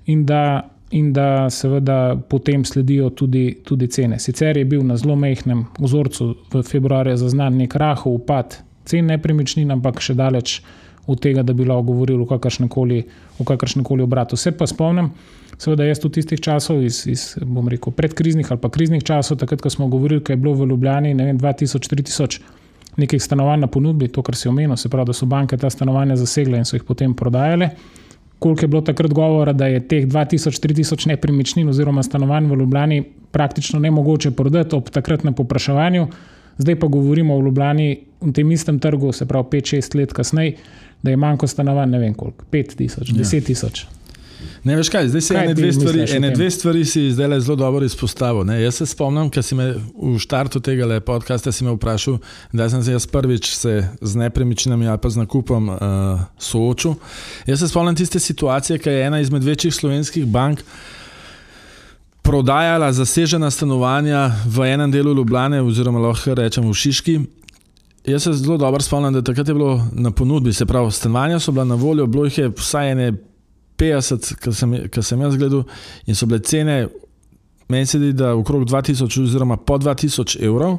in 0.06 0.26
da, 0.26 0.70
in 0.92 1.14
da 1.14 1.50
seveda 1.50 2.18
potem 2.30 2.66
sledijo 2.66 3.10
tudi, 3.10 3.58
tudi 3.64 3.88
cene. 3.88 4.20
Sicer 4.20 4.58
je 4.58 4.66
bil 4.66 4.86
na 4.86 4.98
zelo 4.98 5.16
mehkem 5.16 5.66
vzorcu 5.80 6.36
v 6.54 6.64
februarju 6.64 7.18
zaznan 7.18 7.58
nek 7.58 7.76
rahel 7.76 8.14
upad 8.14 8.58
cen 8.86 9.06
nepremičnin, 9.06 9.72
ampak 9.72 10.02
še 10.02 10.14
daleč 10.14 10.62
od 11.08 11.20
tega, 11.22 11.44
da 11.44 11.54
bi 11.54 11.66
lahko 11.66 11.92
govorili 11.92 12.22
o 12.22 12.26
kakršnem 12.26 13.84
koli 13.84 14.04
obratu. 14.04 14.36
Vse 14.36 14.52
pa 14.58 14.68
spomnim, 14.68 15.12
seveda 15.58 15.86
jaz 15.86 16.02
v 16.04 16.12
tistih 16.14 16.42
časov, 16.42 16.82
iz, 16.86 17.04
iz 17.10 17.36
rekel, 17.70 17.94
predkriznih 17.94 18.52
ali 18.52 18.62
pa 18.62 18.70
kriznih 18.70 19.04
časov, 19.04 19.38
takrat, 19.42 19.62
ko 19.62 19.70
smo 19.70 19.88
govorili, 19.88 20.22
da 20.22 20.34
je 20.34 20.38
bilo 20.38 20.54
v 20.54 20.70
Ljubljani 20.70 21.16
2000-3000 21.16 22.61
nekih 22.98 23.24
stanovanj 23.24 23.62
na 23.62 23.68
ponudbi, 23.68 24.08
to, 24.08 24.24
kar 24.24 24.36
si 24.36 24.50
omenil, 24.50 24.76
se 24.78 24.90
pravi, 24.90 25.12
da 25.12 25.14
so 25.14 25.26
banke 25.26 25.58
ta 25.58 25.70
stanovanja 25.70 26.16
zasegle 26.20 26.58
in 26.58 26.66
so 26.66 26.76
jih 26.76 26.84
potem 26.84 27.14
prodajale. 27.14 27.70
Koliko 28.40 28.66
je 28.66 28.68
bilo 28.68 28.82
takrat 28.82 29.14
govora, 29.14 29.54
da 29.54 29.68
je 29.70 29.80
teh 29.88 30.08
2000-3000 30.08 31.08
nepremičnin 31.14 31.70
oziroma 31.70 32.04
stanovanj 32.04 32.50
v 32.50 32.58
Ljubljani 32.60 33.04
praktično 33.32 33.80
ne 33.80 33.92
mogoče 33.92 34.32
prodati 34.32 34.76
ob 34.76 34.90
takratnem 34.90 35.34
popraševanju, 35.34 36.08
zdaj 36.58 36.80
pa 36.80 36.88
govorimo 36.88 37.36
o 37.38 37.42
Ljubljani 37.42 38.00
v 38.22 38.32
tem 38.34 38.52
istem 38.52 38.80
trgu, 38.80 39.12
se 39.12 39.26
pravi 39.26 39.48
5-6 39.52 39.96
let 39.98 40.14
kasneje, 40.14 40.56
da 41.04 41.10
je 41.12 41.18
manjko 41.18 41.48
stanovanj, 41.48 41.90
ne 41.90 42.00
vem 42.00 42.14
koliko, 42.14 42.46
5000, 42.52 43.14
10000. 43.14 43.86
Ja. 43.86 44.01
Ne 44.64 44.76
veš 44.76 44.90
kaj, 44.90 45.08
zdaj 45.08 45.22
se 45.22 45.36
ene 45.36 45.54
dve 45.54 45.72
stvari, 45.74 46.06
ene 46.16 46.30
dve 46.32 46.52
stvari 46.52 46.86
si 46.86 47.12
zdaj 47.12 47.40
zelo 47.40 47.56
dobro 47.56 47.86
izpostavil. 47.86 48.44
Ne? 48.46 48.62
Jaz 48.62 48.76
se 48.76 48.86
spomnim, 48.86 49.30
ker 49.30 49.44
si 49.44 49.56
me 49.56 49.74
v 49.74 50.20
štartu 50.22 50.60
tega 50.60 51.00
podcasta 51.00 51.50
vprašal, 51.50 52.20
da 52.54 52.70
sem 52.70 52.84
se 52.84 52.92
jaz 52.92 53.08
prvič 53.08 53.54
se 53.56 53.88
z 54.02 54.16
nepremičninami 54.16 54.88
ali 54.88 55.02
pa 55.02 55.10
z 55.10 55.18
nakupom 55.18 55.70
uh, 55.70 55.80
soočil. 56.38 56.96
Jaz 57.48 57.60
se 57.60 57.68
spomnim 57.68 57.96
tiste 57.96 58.20
situacije, 58.20 58.80
ki 58.80 58.90
je 58.90 59.06
ena 59.08 59.20
izmed 59.20 59.44
večjih 59.44 59.74
slovenskih 59.74 60.26
bank 60.26 60.62
prodajala 62.22 62.92
zasežena 62.94 63.52
stanovanja 63.52 64.32
v 64.46 64.74
enem 64.74 64.92
delu 64.92 65.14
Ljubljane, 65.14 65.62
oziroma 65.62 66.00
lahko 66.00 66.36
rečem 66.36 66.70
v 66.70 66.74
Šiški. 66.74 67.20
Jaz 68.06 68.24
se 68.24 68.34
zelo 68.34 68.58
dobro 68.58 68.82
spomnim, 68.82 69.14
da 69.14 69.22
takrat 69.22 69.48
je 69.48 69.54
bilo 69.54 69.88
na 69.92 70.12
ponudbi, 70.12 70.54
se 70.54 70.66
pravi, 70.66 70.92
stanovanja 70.92 71.40
so 71.40 71.52
bila 71.52 71.66
na 71.66 71.76
voljo, 71.76 72.06
bilo 72.06 72.26
jih 72.26 72.38
je 72.38 72.52
vsaj 72.58 72.92
ene 72.92 73.12
50, 73.82 74.34
kar 74.42 74.56
sem, 74.56 74.78
sem 75.02 75.26
jaz 75.26 75.38
gledal, 75.42 75.66
in 76.06 76.18
so 76.18 76.30
bile 76.30 76.42
cene, 76.46 76.78
meni 77.72 77.90
se 77.90 78.00
zdi, 78.00 78.14
da 78.18 78.36
okrog 78.38 78.68
2000, 78.70 79.24
oziroma 79.24 79.58
po 79.58 79.80
2000 79.82 80.38
evrov, 80.46 80.78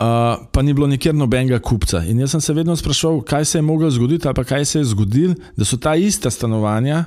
uh, 0.00 0.46
pa 0.52 0.62
ni 0.62 0.74
bilo 0.76 0.88
nikjer 0.88 1.14
nobenega 1.14 1.60
kupca. 1.60 2.04
In 2.08 2.22
jaz 2.24 2.36
sem 2.36 2.40
se 2.40 2.56
vedno 2.56 2.76
sprašval, 2.76 3.20
kaj 3.28 3.44
se 3.44 3.58
je 3.58 3.66
moglo 3.66 3.90
zgoditi, 3.90 4.28
ali 4.28 4.38
pa 4.38 4.44
kaj 4.44 4.64
se 4.64 4.80
je 4.80 4.90
zgodilo, 4.94 5.36
da 5.56 5.68
so 5.68 5.76
ta 5.76 5.96
ista 5.96 6.30
stanovanja, 6.30 7.04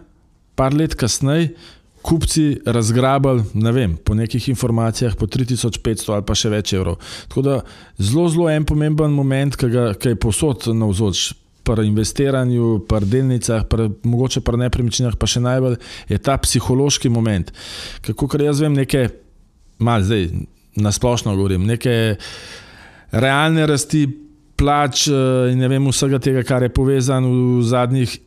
par 0.55 0.75
let 0.75 0.95
kasneje, 0.99 1.53
kupci 2.01 2.59
razgrabili, 2.65 3.43
ne 3.53 3.71
vem, 3.71 3.97
po 3.97 4.15
nekih 4.15 4.49
informacijah, 4.49 5.15
po 5.15 5.27
3500 5.27 6.13
ali 6.13 6.25
pa 6.25 6.35
še 6.35 6.51
več 6.51 6.73
evrov. 6.73 6.99
Tako 7.27 7.43
da 7.43 7.59
zelo, 7.97 8.27
zelo 8.31 8.49
en 8.51 8.65
pomemben 8.67 9.11
moment, 9.11 9.55
ki, 9.59 9.69
ga, 9.71 9.85
ki 9.99 10.13
je 10.13 10.19
posod 10.19 10.69
na 10.75 10.87
vzoč 10.89 11.29
pri 11.69 11.87
investiranju, 11.87 12.85
pri 12.89 13.05
delnicah, 13.05 13.65
pri, 13.69 13.89
mogoče 14.03 14.41
pri 14.45 14.63
nepremičninah, 14.65 15.17
pa 15.19 15.29
še 15.29 15.41
najbolj 15.45 15.77
je 16.09 16.17
ta 16.17 16.37
psihološki 16.41 17.11
moment. 17.13 17.51
Kako 18.05 18.29
kar 18.31 18.47
jaz 18.47 18.63
vem, 18.63 18.77
neke, 18.77 19.09
malo 19.77 20.07
zdaj 20.07 20.31
na 20.79 20.93
splošno 20.95 21.35
govorim, 21.35 21.67
neke 21.69 22.17
realne 23.11 23.67
rasti 23.69 24.07
plač 24.59 25.07
eh, 25.07 25.53
in 25.53 25.61
ne 25.61 25.69
vem 25.71 25.87
vsega 25.91 26.19
tega, 26.23 26.43
kar 26.47 26.65
je 26.65 26.73
povezano 26.73 27.31
v 27.59 27.63
zadnjih. 27.67 28.17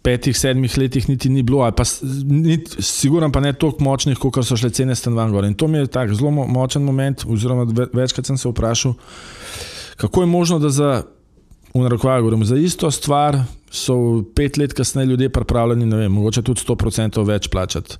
Petih, 0.00 0.32
sedmih 0.32 0.72
letih 0.80 1.10
niti 1.10 1.28
ni 1.28 1.42
bilo, 1.44 1.58
ali 1.60 1.74
pa 1.76 1.84
sigurno 1.84 3.26
pa 3.28 3.42
ne 3.44 3.50
tako 3.52 3.84
močnih, 3.84 4.16
kot 4.16 4.38
so 4.48 4.56
šle 4.56 4.70
cene 4.72 4.94
stanovanj. 4.96 5.50
In 5.50 5.56
to 5.60 5.68
mi 5.68 5.76
je 5.76 5.90
tako 5.92 6.16
zelo 6.16 6.30
močen 6.32 6.86
moment, 6.88 7.26
oziroma 7.28 7.66
večkrat 7.92 8.30
sem 8.30 8.38
se 8.40 8.48
vprašal, 8.48 8.94
kako 10.00 10.24
je 10.24 10.30
možno, 10.32 10.58
da 10.58 10.70
za 10.72 10.88
v 11.74 11.82
narekovaju 11.82 12.22
govorim, 12.22 12.44
za 12.44 12.56
isto 12.56 12.90
stvar 12.90 13.38
so 13.70 14.22
pet 14.34 14.56
let 14.58 14.72
kasneje 14.72 15.06
ljudje 15.06 15.28
pripravljeni, 15.28 15.86
ne 15.86 15.96
vem, 15.96 16.12
mogoče 16.12 16.42
tudi 16.42 16.60
100% 16.66 17.22
več 17.26 17.48
plačati. 17.48 17.96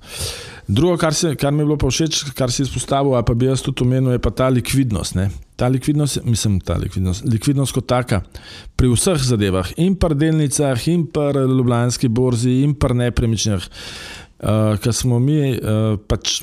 Drugo, 0.67 0.97
kar, 0.97 1.13
se, 1.15 1.35
kar 1.35 1.53
mi 1.53 1.63
je 1.63 1.69
bilo 1.69 1.77
pa 1.79 1.87
všeč, 1.87 2.23
kar 2.35 2.51
si 2.51 2.65
izpostavil, 2.65 3.15
pa 3.23 3.33
bi 3.33 3.47
jaz 3.47 3.63
tudi 3.63 3.85
omenil, 3.85 4.11
je 4.11 4.21
pa 4.23 4.33
ta 4.35 4.49
likvidnost. 4.51 5.15
Ne? 5.15 5.29
Ta 5.55 5.67
likvidnost, 5.71 6.19
mislim, 6.27 6.59
ta 6.59 6.75
likvidnost, 6.79 7.23
likvidnost 7.25 7.75
kot 7.75 7.87
taka, 7.87 8.21
pri 8.75 8.91
vseh 8.91 9.23
zadevah, 9.23 9.71
in 9.79 9.95
pri 9.95 10.19
delnicah, 10.19 10.87
in 10.91 11.07
pri 11.07 11.45
Ljubljanski 11.47 12.11
borzi, 12.11 12.61
in 12.65 12.75
pri 12.75 12.97
nepremičnih, 13.05 13.67
uh, 13.67 14.75
ker 14.83 14.95
smo 14.95 15.19
mi 15.23 15.55
uh, 15.55 15.95
pač 16.07 16.41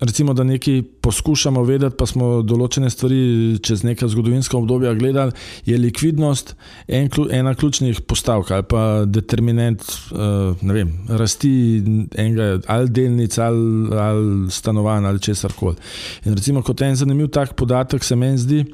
recimo, 0.00 0.34
da 0.34 0.44
nekaj 0.44 0.82
poskušamo 1.00 1.62
vedeti, 1.66 1.96
pa 1.98 2.06
smo 2.06 2.42
določene 2.46 2.90
stvari 2.90 3.58
čez 3.64 3.82
neka 3.86 4.08
zgodovinska 4.08 4.56
obdobja 4.58 4.94
gledali, 4.98 5.34
je 5.66 5.78
likvidnost 5.78 6.54
en, 6.86 7.10
ena 7.34 7.54
ključnih 7.54 8.00
postavk 8.06 8.50
ali 8.54 8.66
pa 8.68 8.84
determinant 9.06 9.82
uh, 10.12 10.54
vem, 10.62 10.92
rasti 11.08 11.50
enega 12.14 12.60
ali 12.66 12.94
delnic 12.94 13.38
ali, 13.42 13.90
ali 13.98 14.50
stanovanj 14.54 15.10
ali 15.10 15.20
česar 15.20 15.52
koli. 15.58 15.76
In 16.24 16.38
recimo, 16.38 16.62
kot 16.62 16.82
en 16.82 16.96
zanimiv 16.96 17.32
tak 17.34 17.56
podatek 17.58 18.04
se 18.04 18.16
meni 18.16 18.38
zdi, 18.38 18.64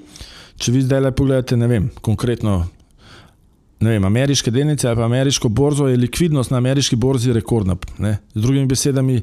če 0.61 0.73
vi 0.73 0.85
zdaj 0.85 1.07
le 1.09 1.12
pogledate, 1.16 1.57
ne 1.57 1.71
vem, 1.71 1.90
konkretno. 2.04 2.64
Vem, 3.85 4.04
ameriške 4.07 4.49
delnice 4.54 4.87
ali 4.88 4.97
pa 4.97 5.04
ameriško 5.04 5.49
borzo 5.52 5.90
je 5.90 5.99
likvidnost 5.99 6.50
na 6.50 6.57
ameriški 6.57 6.97
borzi 6.97 7.35
rekordna. 7.37 7.75
Ne? 7.99 8.14
Z 8.33 8.40
drugimi 8.40 8.71
besedami, 8.71 9.19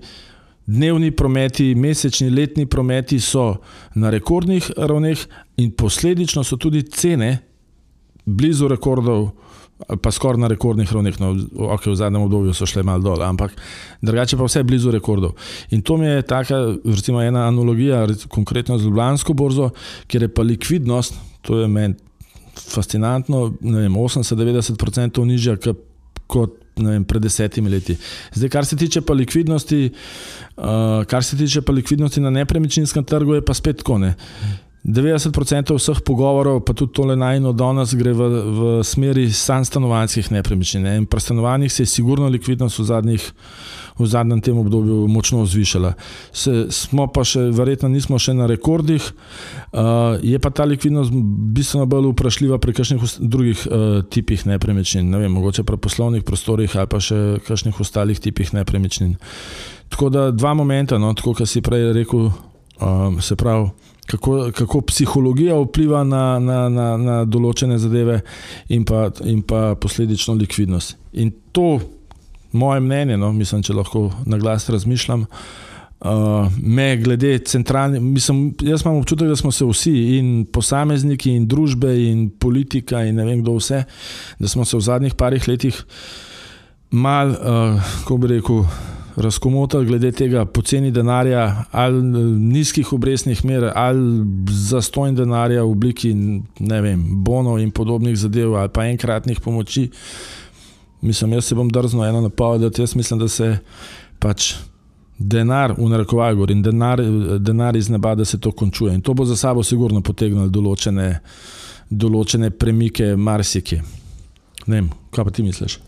Dnevni 0.65 1.11
prometi, 1.11 1.75
mesečni, 1.75 2.29
letni 2.29 2.65
prometi 2.69 3.19
so 3.19 3.55
na 3.95 4.09
rekordnih 4.13 4.71
ravneh, 4.77 5.23
in 5.57 5.71
posledično 5.71 6.43
so 6.43 6.57
tudi 6.57 6.83
cene 6.83 7.37
blizu 8.25 8.67
rekordov, 8.67 9.31
pa 10.01 10.11
skoraj 10.13 10.39
na 10.39 10.47
rekordnih 10.51 10.91
ravneh. 10.93 11.17
No, 11.19 11.33
ok, 11.73 11.89
v 11.89 11.95
zadnjem 11.97 12.27
obdobju 12.27 12.53
so 12.53 12.67
šle 12.69 12.83
malo 12.85 13.03
dol, 13.03 13.23
ampak 13.25 13.55
drugače 14.01 14.37
pa 14.37 14.45
vse 14.45 14.63
blizu 14.63 14.93
rekordov. 14.93 15.33
In 15.73 15.81
to 15.81 15.97
mi 15.97 16.05
je 16.05 16.21
taka, 16.21 16.61
recimo, 16.85 17.21
ena 17.21 17.47
analogija, 17.49 18.05
konkretno 18.29 18.77
z 18.77 18.85
Ljubljansko 18.85 19.33
borzo, 19.33 19.71
kjer 20.07 20.27
je 20.27 20.33
pa 20.33 20.45
likvidnost, 20.45 21.17
to 21.41 21.63
je 21.63 21.67
meni 21.67 21.97
fascinantno, 22.61 23.53
ne 23.61 23.85
vem, 23.85 23.93
80-90% 23.95 25.25
nižja 25.25 25.57
kot 26.27 26.60
vem, 26.75 27.03
pred 27.03 27.23
desetimi 27.23 27.69
leti. 27.69 27.97
Zdaj, 28.33 28.49
kar 28.49 28.65
se 28.65 28.77
tiče 28.77 29.01
pa 29.01 29.13
likvidnosti, 29.13 29.91
uh, 30.57 31.03
kar 31.07 31.23
se 31.23 31.37
tiče 31.37 31.61
pa 31.61 31.73
likvidnosti 31.73 32.21
na 32.21 32.29
nepremičninskem 32.29 33.03
trgu, 33.03 33.35
je 33.39 33.45
pa 33.45 33.53
spet 33.53 33.83
kone. 33.83 34.15
90% 34.83 35.75
vseh 35.77 35.99
pogovorov, 36.01 36.63
pa 36.65 36.73
tudi 36.73 36.93
tole 36.97 37.15
najno 37.15 37.53
danes, 37.53 37.93
gre 37.93 38.15
v, 38.17 38.29
v 38.41 38.69
smeri 38.83 39.27
stanovanjskih 39.29 40.31
nepremičnin. 40.33 40.83
Ne? 40.83 40.95
In 40.97 41.05
pri 41.05 41.21
stanovanjih 41.21 41.73
se 41.73 41.83
je 41.83 41.91
sigurno 41.93 42.27
likvidnost 42.27 42.79
v 42.79 42.85
zadnjih 42.89 43.27
v 44.01 44.09
zadnjem 44.09 44.41
tem 44.41 44.57
obdobju 44.57 45.07
močno 45.07 45.45
zvišala. 45.45 45.93
Se, 46.33 46.67
smo 46.73 47.07
pa 47.07 47.23
še, 47.27 47.47
verjetno 47.55 47.89
nismo 47.91 48.19
še 48.19 48.33
na 48.37 48.47
rekordih, 48.49 49.01
uh, 49.01 50.17
je 50.23 50.39
pa 50.41 50.49
ta 50.49 50.65
likvidnost 50.69 51.13
bistveno 51.55 51.85
bolj 51.89 52.11
vprašljiva 52.11 52.59
pri 52.61 52.75
kakšnih 52.77 53.17
drugih 53.19 53.65
uh, 53.67 54.01
tipih 54.09 54.45
nepremičnin, 54.49 55.09
ne 55.09 55.21
vem, 55.21 55.31
mogoče 55.31 55.65
pri 55.67 55.79
poslovnih 55.81 56.25
prostorih 56.27 56.75
ali 56.75 56.89
pa 56.91 57.01
še 57.03 57.41
kakšnih 57.47 57.79
ostalih 57.81 58.19
tipih 58.19 58.53
nepremičnin. 58.57 59.15
Tako 59.91 60.09
da 60.09 60.31
dva 60.31 60.53
momenta, 60.53 60.97
no, 60.97 61.13
tako 61.13 61.35
kot 61.37 61.49
si 61.49 61.61
prej 61.61 61.91
rekel, 61.95 62.31
uh, 62.31 63.21
se 63.21 63.35
pravi. 63.35 63.69
Kako, 64.11 64.49
kako 64.51 64.81
psihologija 64.89 65.55
vpliva 65.61 66.01
na, 66.03 66.39
na, 66.39 66.65
na, 66.69 66.87
na 66.97 67.17
določene 67.23 67.77
zadeve, 67.79 68.17
in 68.73 68.83
pa, 68.83 69.05
in 69.23 69.39
pa 69.45 69.75
posledično 69.79 70.35
likvidnost. 70.41 70.97
In 71.21 71.31
to 71.55 71.77
moje 72.51 72.79
mnenje, 72.79 73.17
no, 73.17 73.31
mislim, 73.33 73.63
če 73.63 73.73
lahko 73.73 74.09
na 74.25 74.37
glas 74.37 74.69
razmišljam. 74.69 75.25
Uh, 76.01 76.47
me, 76.57 76.95
glede 76.97 77.35
centralne, 77.45 77.99
mislim, 77.99 78.55
jaz 78.65 78.81
imam 78.81 78.97
občutek, 78.97 79.27
da 79.29 79.35
smo 79.35 79.51
se 79.51 79.65
vsi, 79.65 79.91
in 80.17 80.45
posamezniki, 80.49 81.35
in 81.37 81.45
družbe, 81.47 81.91
in 82.07 82.29
politika, 82.41 83.03
in 83.05 83.21
ne 83.21 83.25
vem 83.27 83.43
kdo 83.43 83.59
vse, 83.59 83.83
da 84.39 84.49
smo 84.49 84.65
se 84.65 84.77
v 84.77 84.81
zadnjih 84.81 85.13
parih 85.13 85.45
letih 85.47 85.77
mal, 86.91 87.35
uh, 87.35 87.93
kako 88.01 88.17
bi 88.17 88.33
rekel, 88.33 88.65
razkomotali 89.21 89.85
glede 89.85 90.09
tega 90.15 90.45
poceni 90.45 90.89
denarja, 90.91 91.65
ali 91.71 92.01
nizkih 92.39 92.93
obrestnih 92.95 93.45
mer, 93.45 93.69
ali 93.75 94.25
zastojn 94.49 95.15
denarja 95.15 95.61
v 95.61 95.69
obliki 95.69 96.15
vem, 96.57 97.03
bonov 97.21 97.59
in 97.61 97.71
podobnih 97.71 98.17
zadev, 98.17 98.55
ali 98.55 98.73
pa 98.73 98.87
enkratnih 98.89 99.43
pomoči. 99.43 99.89
Uh, 99.91 100.40
Mislim, 101.01 101.33
jaz 101.33 101.45
se 101.45 101.55
bom 101.55 101.69
drznil 101.69 102.05
eno 102.05 102.21
napoved, 102.21 102.79
jaz 102.79 102.95
mislim, 102.95 103.19
da 103.19 103.27
se 103.27 103.57
pač 104.19 104.53
denar, 105.17 105.73
v 105.77 105.89
narekovaj 105.89 106.33
govorim, 106.33 106.61
denar, 106.63 107.01
denar 107.39 107.75
iz 107.75 107.89
neba, 107.89 108.15
da 108.15 108.25
se 108.25 108.39
to 108.39 108.51
končuje. 108.51 108.93
In 108.95 109.01
to 109.01 109.13
bo 109.13 109.25
za 109.25 109.35
sabo 109.35 109.63
sigurno 109.63 110.01
potegnilo 110.01 110.49
določene, 110.49 111.19
določene 111.89 112.49
premike, 112.49 113.15
marsiki. 113.15 113.81
Ne 114.65 114.75
vem, 114.75 114.91
kaj 115.13 115.25
pa 115.25 115.33
ti 115.33 115.45
misliš? 115.45 115.79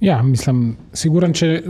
Ja, 0.00 0.20
mislim, 0.22 0.76
siguran, 0.94 1.34
če 1.34 1.62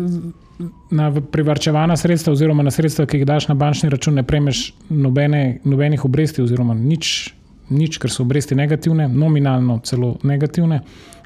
na 0.91 1.09
privrčevana 1.33 1.97
sredstva, 1.97 2.35
oziroma 2.35 2.65
na 2.67 2.73
sredstva, 2.75 3.07
ki 3.07 3.21
jih 3.21 3.29
daš 3.29 3.49
na 3.49 3.57
bančni 3.57 3.91
račun, 3.93 4.19
ne 4.19 4.25
prejmeš 4.27 4.73
nobene, 4.91 5.61
nobenih 5.65 6.05
obresti, 6.05 6.43
oziroma 6.43 6.75
nič, 6.77 7.31
nič, 7.71 8.01
ker 8.03 8.13
so 8.13 8.25
obresti 8.27 8.59
negativne, 8.59 9.09
nominalno 9.09 9.79
celo 9.87 10.17
negativne. 10.29 10.83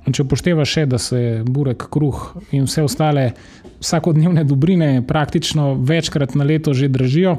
In 0.07 0.15
če 0.17 0.25
upoštevaš 0.25 0.71
še, 0.71 0.87
da 0.91 0.99
se 0.99 1.19
burek, 1.47 1.87
kruh 1.93 2.23
in 2.51 2.67
vse 2.67 2.83
ostale 2.83 3.29
vsakodnevne 3.83 4.43
dobrine 4.45 4.89
praktično 5.07 5.75
večkrat 5.79 6.35
na 6.35 6.47
leto 6.47 6.75
že 6.75 6.89
dražijo, 6.91 7.37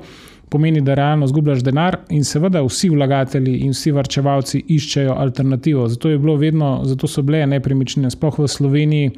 pomeni, 0.49 0.83
da 0.85 0.93
realno 0.95 1.27
zgubljaš 1.27 1.63
denar 1.65 1.97
in 2.13 2.23
seveda 2.23 2.61
vsi 2.63 2.91
vlagatelji 2.93 3.63
in 3.65 3.73
vsi 3.73 3.91
varčevalci 3.91 4.61
iščejo 4.75 5.15
alternativo. 5.17 5.87
Zato, 5.89 6.11
vedno, 6.37 6.75
zato 6.85 7.07
so 7.07 7.23
bile 7.25 7.45
nepremičnine, 7.49 8.11
sploh 8.13 8.37
v 8.39 8.47
Sloveniji, 8.47 9.11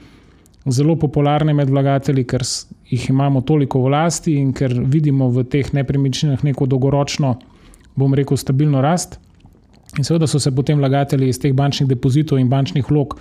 zelo 0.66 0.96
popularne 0.96 1.54
med 1.54 1.70
vlagatelji, 1.70 2.24
ker 2.26 2.42
jih 2.90 3.10
imamo 3.10 3.42
toliko 3.42 3.84
v 3.84 3.92
lasti 3.94 4.40
in 4.40 4.54
ker 4.54 4.74
vidimo 4.74 5.30
v 5.30 5.44
teh 5.44 5.74
nepremičninah 5.74 6.42
neko 6.44 6.66
dolgoročno, 6.66 7.36
bom 7.96 8.14
rekel, 8.18 8.38
stabilno 8.38 8.82
rast. 8.82 9.20
In 10.00 10.04
seveda 10.04 10.28
so 10.28 10.40
se 10.40 10.52
potem 10.56 10.80
vlagatelji 10.82 11.30
iz 11.30 11.40
teh 11.40 11.54
bančnih 11.54 11.90
depozitov 11.90 12.40
in 12.40 12.50
bančnih 12.50 12.90
vlog 12.90 13.20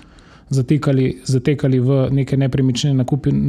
zatekali, 0.50 1.20
zatekali 1.24 1.80
v 1.80 2.08
neke 2.10 2.36
nepremičnine, 2.36 3.04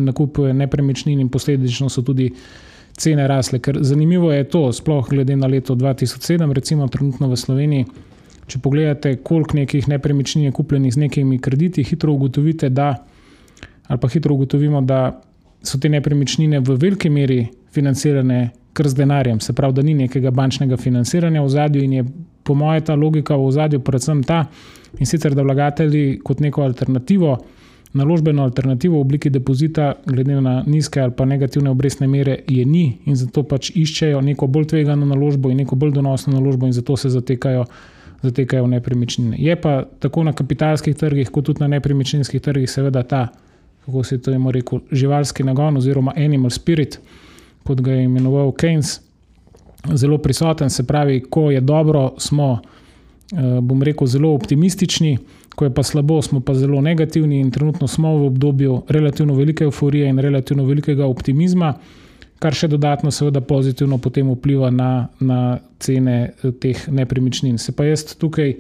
nakupe 0.06 0.54
nepremičnin 0.54 1.20
in 1.20 1.30
posledično 1.30 1.90
so 1.90 2.02
tudi 2.02 2.32
cene 2.98 3.28
rasle. 3.28 3.60
Ker 3.60 3.80
zanimivo 3.82 4.32
je 4.32 4.44
to, 4.50 4.72
sploh 4.74 5.10
glede 5.10 5.36
na 5.36 5.48
leto 5.48 5.76
2007, 5.76 6.54
recimo 6.54 6.88
trenutno 6.88 7.30
v 7.30 7.38
Sloveniji. 7.38 7.86
Če 8.48 8.60
pogledate, 8.62 9.16
koliko 9.26 9.58
nekih 9.58 9.88
nepremičnin 9.90 10.46
je 10.46 10.54
kupljenih 10.54 10.94
z 10.94 11.02
nekimi 11.02 11.40
krediti, 11.42 11.84
hitro 11.84 12.14
ugotovite, 12.14 12.70
da, 12.70 12.92
ali 13.88 14.00
pa 14.00 14.08
hitro 14.08 14.36
ugotovimo, 14.36 14.82
da 14.82 15.22
so 15.66 15.80
te 15.82 15.90
nepremičnine 15.90 16.60
v 16.62 16.78
veliki 16.78 17.10
meri 17.10 17.48
financirane 17.76 18.50
kar 18.76 18.88
z 18.88 18.94
denarjem, 18.96 19.40
se 19.40 19.54
pravi, 19.54 19.74
da 19.74 19.82
ni 19.82 19.94
nekega 19.96 20.32
bančnega 20.36 20.78
financiranja 20.78 21.44
v 21.44 21.50
zadju 21.50 21.84
in 21.84 21.94
je 21.94 22.06
po 22.44 22.54
mojem 22.54 22.84
ta 22.86 22.96
logika 22.96 23.38
v 23.40 23.52
zadju 23.52 23.80
predvsem 23.80 24.24
ta, 24.24 24.46
in 25.00 25.08
sicer 25.08 25.36
da 25.36 25.44
vlagatelji 25.44 26.20
kot 26.24 26.40
neko 26.44 26.64
alternativo, 26.64 27.38
naložbeno 27.96 28.44
alternativo 28.44 28.98
v 28.98 29.06
obliki 29.08 29.30
depozita, 29.32 29.94
glede 30.06 30.42
na 30.42 30.58
nizke 30.68 31.02
ali 31.02 31.16
pa 31.16 31.26
negativne 31.26 31.72
obrestne 31.72 32.08
mere, 32.08 32.42
je 32.48 32.66
ni 32.66 32.86
in 33.06 33.16
zato 33.16 33.44
pač 33.48 33.72
iščejo 33.72 34.22
neko 34.22 34.48
bolj 34.52 34.68
tvegano 34.74 35.08
naložbo 35.08 35.50
in 35.50 35.64
neko 35.64 35.80
bolj 35.80 35.96
donosno 35.96 36.34
naložbo 36.36 36.68
in 36.68 36.74
zato 36.76 36.98
se 36.98 37.10
zatekajo. 37.10 37.66
Zatekajo 38.26 38.64
v 38.64 38.70
nepremičnine. 38.72 39.36
Je 39.38 39.54
pa 39.62 39.84
tako 40.02 40.24
na 40.24 40.32
kapitalskih 40.34 40.96
trgih, 40.98 41.30
kot 41.30 41.46
tudi 41.46 41.62
na 41.62 41.68
nepremičninskih 41.76 42.42
trgih, 42.42 42.70
seveda 42.72 43.04
ta, 43.04 43.28
kako 43.86 44.04
se 44.04 44.18
to 44.18 44.32
ima 44.34 44.52
rekel, 44.56 44.80
živalski 44.92 45.44
nagon 45.44 45.78
oziroma 45.78 46.14
animal 46.18 46.50
spirit, 46.50 46.98
kot 47.66 47.82
ga 47.82 47.92
je 47.92 48.04
imenoval 48.06 48.52
Keynes, 48.52 49.00
zelo 49.94 50.18
prisoten. 50.18 50.70
Se 50.70 50.84
pravi, 50.88 51.24
ko 51.30 51.52
je 51.52 51.62
dobro, 51.62 52.14
smo, 52.18 52.60
eh, 53.32 53.60
bom 53.62 53.84
rekel, 53.84 54.08
zelo 54.08 54.34
optimistični, 54.34 55.18
ko 55.56 55.66
je 55.66 55.74
pa 55.74 55.84
slabo, 55.84 56.22
smo 56.22 56.40
pa 56.40 56.54
zelo 56.54 56.82
negativni 56.82 57.40
in 57.40 57.52
trenutno 57.52 57.88
smo 57.88 58.18
v 58.18 58.26
obdobju 58.26 58.82
relativno 58.90 59.36
velike 59.36 59.64
euforije 59.64 60.10
in 60.10 60.20
relativno 60.20 60.66
velikega 60.66 61.06
optimizma, 61.06 61.74
kar 62.40 62.54
še 62.54 62.68
dodatno, 62.68 63.12
seveda, 63.12 63.42
pozitivno 63.42 63.98
potem 63.98 64.30
vpliva 64.34 64.70
na, 64.70 65.08
na 65.20 65.60
cene 65.80 66.18
eh, 66.44 66.52
teh 66.52 66.88
nepremičnin. 66.92 67.58
Se 67.58 67.72
pa 67.72 67.88
jaz 67.88 68.16
tukaj 68.20 68.58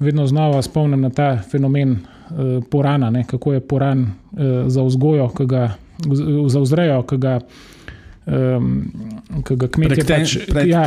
vedno 0.00 0.26
znova 0.26 0.62
spomnim 0.62 1.00
na 1.00 1.10
ta 1.10 1.36
fenomen 1.50 1.98
eh, 1.98 2.60
porana, 2.70 3.10
ne, 3.10 3.24
kako 3.28 3.52
je 3.52 3.60
poran 3.60 4.06
eh, 4.06 4.64
za 4.66 4.82
vzgojo, 4.82 5.28
ki 5.36 5.46
ga 5.46 5.68
za 6.46 6.60
vzrejo, 6.62 7.02
ki 7.02 7.16
ga 7.18 7.38
um, 8.28 8.82
ki 9.44 9.56
ga 9.56 9.68
kmetje 9.68 10.04
pač, 10.08 10.36
ja, 10.66 10.84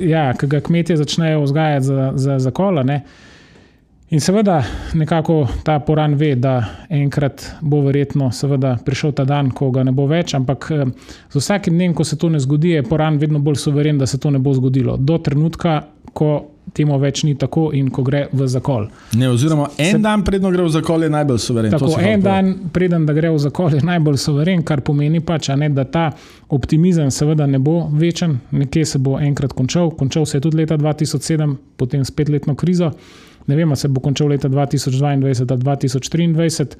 ja, 0.00 0.26
ki 0.38 0.46
ga 0.46 0.60
kmetje 0.60 0.96
začnejo 1.00 1.42
vzgajati 1.46 1.86
za, 1.86 2.12
za, 2.16 2.38
za 2.38 2.50
kola. 2.50 2.82
Ne. 2.82 3.02
In 4.10 4.20
seveda, 4.20 4.64
nekako 4.94 5.48
ta 5.62 5.78
poran 5.78 6.14
ve, 6.14 6.34
da 6.34 6.64
enkrat 6.88 7.50
bo 7.60 7.82
verjetno 7.84 8.30
prišel 8.84 9.12
ta 9.12 9.24
dan, 9.24 9.50
ko 9.50 9.70
ga 9.70 9.82
ne 9.84 9.92
bo 9.92 10.06
več, 10.08 10.32
ampak 10.34 10.70
z 11.30 11.36
vsakim 11.36 11.74
dnem, 11.74 11.94
ko 11.94 12.04
se 12.04 12.16
to 12.16 12.30
ne 12.32 12.40
zgodi, 12.40 12.70
je 12.70 12.82
poran 12.82 13.18
vedno 13.18 13.38
bolj 13.38 13.56
soveren, 13.56 13.98
da 13.98 14.06
se 14.06 14.18
to 14.18 14.30
ne 14.30 14.38
bo 14.38 14.54
zgodilo. 14.54 14.96
Do 14.96 15.18
trenutka, 15.18 15.82
ko 16.12 16.30
temu 16.72 16.96
več 16.98 17.22
ni 17.24 17.34
tako 17.36 17.68
in 17.76 17.90
ko 17.92 18.02
gre 18.02 18.24
v 18.32 18.48
zakol. 18.48 18.88
Ne, 19.12 19.28
oziroma, 19.28 19.68
en 19.76 19.98
se, 19.98 20.00
dan 20.02 20.24
predno 20.24 20.50
gre 20.56 20.64
v 20.64 20.72
zakol, 20.72 21.04
je 21.04 21.12
najbolj 21.12 21.38
soveren. 21.44 21.76
Tako, 21.76 21.92
en 22.00 22.24
dan 22.24 22.50
predno, 22.72 23.04
da 23.04 23.12
gre 23.16 23.30
v 23.34 23.44
zakol, 23.44 23.76
je 23.76 23.84
najbolj 23.84 24.18
soveren, 24.24 24.64
kar 24.64 24.80
pomeni 24.84 25.20
pač, 25.20 25.52
ne, 25.56 25.68
da 25.68 25.84
ta 25.84 26.08
optimizem 26.48 27.12
seveda 27.12 27.46
ne 27.46 27.60
bo 27.60 27.82
večen, 27.92 28.38
nekje 28.56 28.88
se 28.88 29.04
bo 29.04 29.18
enkrat 29.20 29.52
končal. 29.52 29.92
Končal 29.96 30.24
se 30.26 30.38
je 30.38 30.48
tudi 30.48 30.62
leta 30.62 30.80
2007, 30.80 31.56
potem 31.76 32.04
s 32.04 32.14
petletno 32.14 32.56
krizo. 32.56 32.94
Ne 33.48 33.56
vem, 33.56 33.76
se 33.76 33.88
bo 33.88 34.00
končal 34.04 34.28
leta 34.28 34.48
2022 34.48 35.04
ali 35.08 35.34
2023 35.34 36.76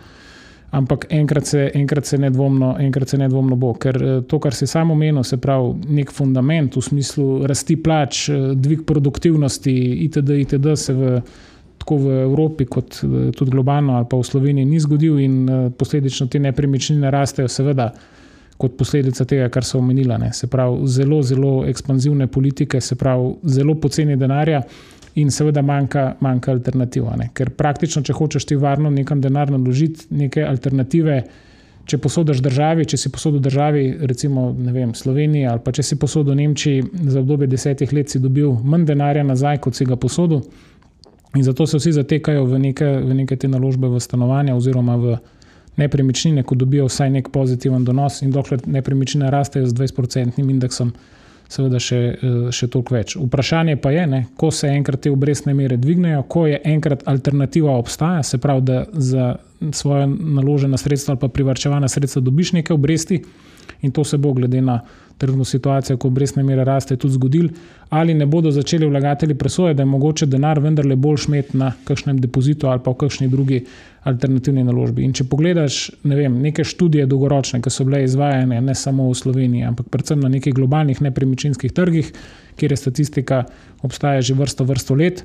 ampak 0.70 1.06
enkrat 1.10 1.46
se, 1.46 1.70
enkrat, 1.74 2.06
se 2.06 2.18
nedvomno, 2.18 2.76
enkrat 2.80 3.08
se 3.08 3.18
nedvomno 3.18 3.56
bo. 3.56 3.72
Ker 3.74 3.96
eh, 4.02 4.20
to, 4.28 4.38
kar 4.38 4.54
si 4.54 4.66
samo 4.66 4.94
omenil, 4.94 5.22
se 5.24 5.38
pravi, 5.40 5.74
nek 6.00 6.12
fundament 6.12 6.76
v 6.76 6.82
smislu 6.84 7.46
rasti 7.48 7.78
plač, 7.80 8.28
eh, 8.28 8.50
dvig 8.54 8.84
produktivnosti, 8.86 9.74
itd., 10.04 10.40
itd., 10.44 10.76
se 10.76 10.94
v, 10.94 11.16
tako 11.78 12.00
v 12.04 12.20
Evropi, 12.26 12.68
kot 12.68 13.00
eh, 13.00 13.16
tudi 13.36 13.54
globalno 13.54 13.96
ali 13.96 14.08
pa 14.10 14.20
v 14.20 14.28
Sloveniji 14.28 14.68
ni 14.68 14.80
zgodil, 14.80 15.18
in 15.24 15.40
posledično 15.78 16.28
te 16.28 16.42
nepremičnine 16.42 17.10
rastejo, 17.10 17.48
seveda. 17.48 17.92
Kot 18.58 18.72
posledica 18.74 19.22
tega, 19.22 19.44
kar 19.54 19.62
so 19.62 19.78
omenila, 19.78 20.16
ne. 20.18 20.32
se 20.34 20.48
pravi, 20.50 20.82
zelo, 20.90 21.20
zelo 21.22 21.52
ekspanzivne 21.70 22.26
politike, 22.26 22.80
se 22.82 22.96
pravi, 22.98 23.36
zelo 23.54 23.76
poceni 23.78 24.16
denarja, 24.18 24.64
in 25.14 25.30
seveda 25.30 25.62
manjka, 25.62 26.14
manjka 26.20 26.52
alternativa. 26.52 27.16
Ne? 27.16 27.30
Ker 27.34 27.50
praktično, 27.50 28.02
če 28.02 28.16
hočeš 28.16 28.46
ti 28.48 28.56
varno 28.56 28.90
nekam 28.90 29.20
denar 29.20 29.50
naložiti, 29.50 30.06
neke 30.10 30.44
alternative, 30.44 31.22
če 31.88 31.98
posodiš 32.04 32.42
državi, 32.44 32.84
če 32.84 32.98
si 33.00 33.10
posodil 33.12 33.40
državi, 33.40 33.84
recimo 34.10 34.50
vem, 34.52 34.92
Sloveniji 34.94 35.48
ali 35.48 35.62
pa 35.64 35.72
če 35.72 35.82
si 35.82 35.96
posodil 35.96 36.36
Nemčiji 36.36 36.84
za 37.08 37.22
obdobje 37.22 37.48
desetih 37.48 37.92
let, 37.96 38.12
si 38.12 38.20
dobil 38.20 38.52
manj 38.64 38.84
denarja 38.90 39.24
nazaj, 39.24 39.62
kot 39.64 39.78
si 39.78 39.88
ga 39.88 39.96
posodil. 39.96 40.42
In 41.36 41.44
zato 41.44 41.66
se 41.66 41.80
vsi 41.80 41.92
zatekajo 41.96 42.44
v 42.48 42.60
neke, 42.60 42.86
v 43.04 43.16
neke 43.16 43.36
te 43.36 43.48
naložbe 43.48 43.88
v 43.88 44.00
stanovanja 44.00 44.56
oziroma 44.56 44.96
v 44.96 45.18
nepremičnine, 45.78 46.42
ko 46.42 46.56
dobijo 46.58 46.88
vsaj 46.88 47.10
nek 47.14 47.28
pozitiven 47.32 47.84
donos, 47.84 48.22
in 48.22 48.32
dokler 48.34 48.64
nepremičnine 48.66 49.30
rastejo 49.30 49.68
z 49.68 49.76
20-odstotnim 49.76 50.50
indeksom 50.50 50.92
seveda 51.48 51.80
še, 51.80 51.98
eh, 52.14 52.38
še 52.52 52.68
toliko 52.68 52.94
več. 52.94 53.16
Vprašanje 53.16 53.76
pa 53.80 53.92
je, 53.94 54.06
ne, 54.06 54.22
ko 54.36 54.50
se 54.50 54.68
enkrat 54.68 55.00
te 55.00 55.10
obrestne 55.10 55.54
mere 55.54 55.76
dvignejo, 55.76 56.22
ko 56.28 56.46
je 56.46 56.60
enkrat 56.64 57.02
alternativa 57.08 57.76
obstaja, 57.76 58.22
se 58.22 58.38
pravi, 58.38 58.62
da 58.62 58.84
za 58.92 59.36
svoje 59.72 60.06
naložena 60.06 60.78
sredstva 60.78 61.12
ali 61.12 61.20
pa 61.20 61.28
privrčevana 61.28 61.88
sredstva 61.88 62.22
dobiš 62.22 62.52
neke 62.52 62.72
obresti 62.72 63.22
in 63.82 63.92
to 63.92 64.04
se 64.04 64.18
bo 64.18 64.32
glede 64.32 64.60
na 64.60 64.80
trenutno 65.18 65.44
situacijo, 65.44 65.96
ko 65.96 66.08
obrestne 66.08 66.42
mere 66.46 66.64
raste, 66.64 66.96
tudi 66.96 67.14
zgodil, 67.14 67.48
ali 67.90 68.14
ne 68.14 68.26
bodo 68.26 68.50
začeli 68.54 68.86
vlagatelji 68.86 69.34
presojati, 69.34 69.76
da 69.76 69.82
je 69.82 69.86
mogoče 69.86 70.26
denar 70.26 70.60
vendarle 70.62 70.96
bolj 70.96 71.16
šmet 71.24 71.54
na 71.54 71.72
kakšnem 71.84 72.20
depozitu 72.22 72.68
ali 72.70 72.80
pa 72.84 72.90
v 72.90 73.00
kakšni 73.02 73.28
drugi 73.28 73.64
alternativni 74.06 74.64
naložbi. 74.64 75.02
In 75.04 75.12
če 75.12 75.26
pogledaš 75.28 75.80
ne 76.04 76.16
vem, 76.16 76.38
neke 76.42 76.64
študije 76.64 77.06
dolgoročne, 77.10 77.60
ki 77.62 77.70
so 77.70 77.84
bile 77.88 78.04
izvajane 78.06 78.60
ne 78.62 78.74
samo 78.78 79.08
v 79.10 79.18
Sloveniji, 79.18 79.66
ampak 79.68 79.90
predvsem 79.90 80.22
na 80.22 80.30
nekih 80.32 80.54
globalnih 80.54 81.02
nepremičninskih 81.02 81.74
trgih, 81.74 82.12
kjer 82.56 82.72
je 82.72 82.82
statistika 82.84 83.44
obstaja 83.82 84.22
že 84.22 84.38
vrsto, 84.38 84.64
vrsto 84.64 84.94
let. 84.94 85.24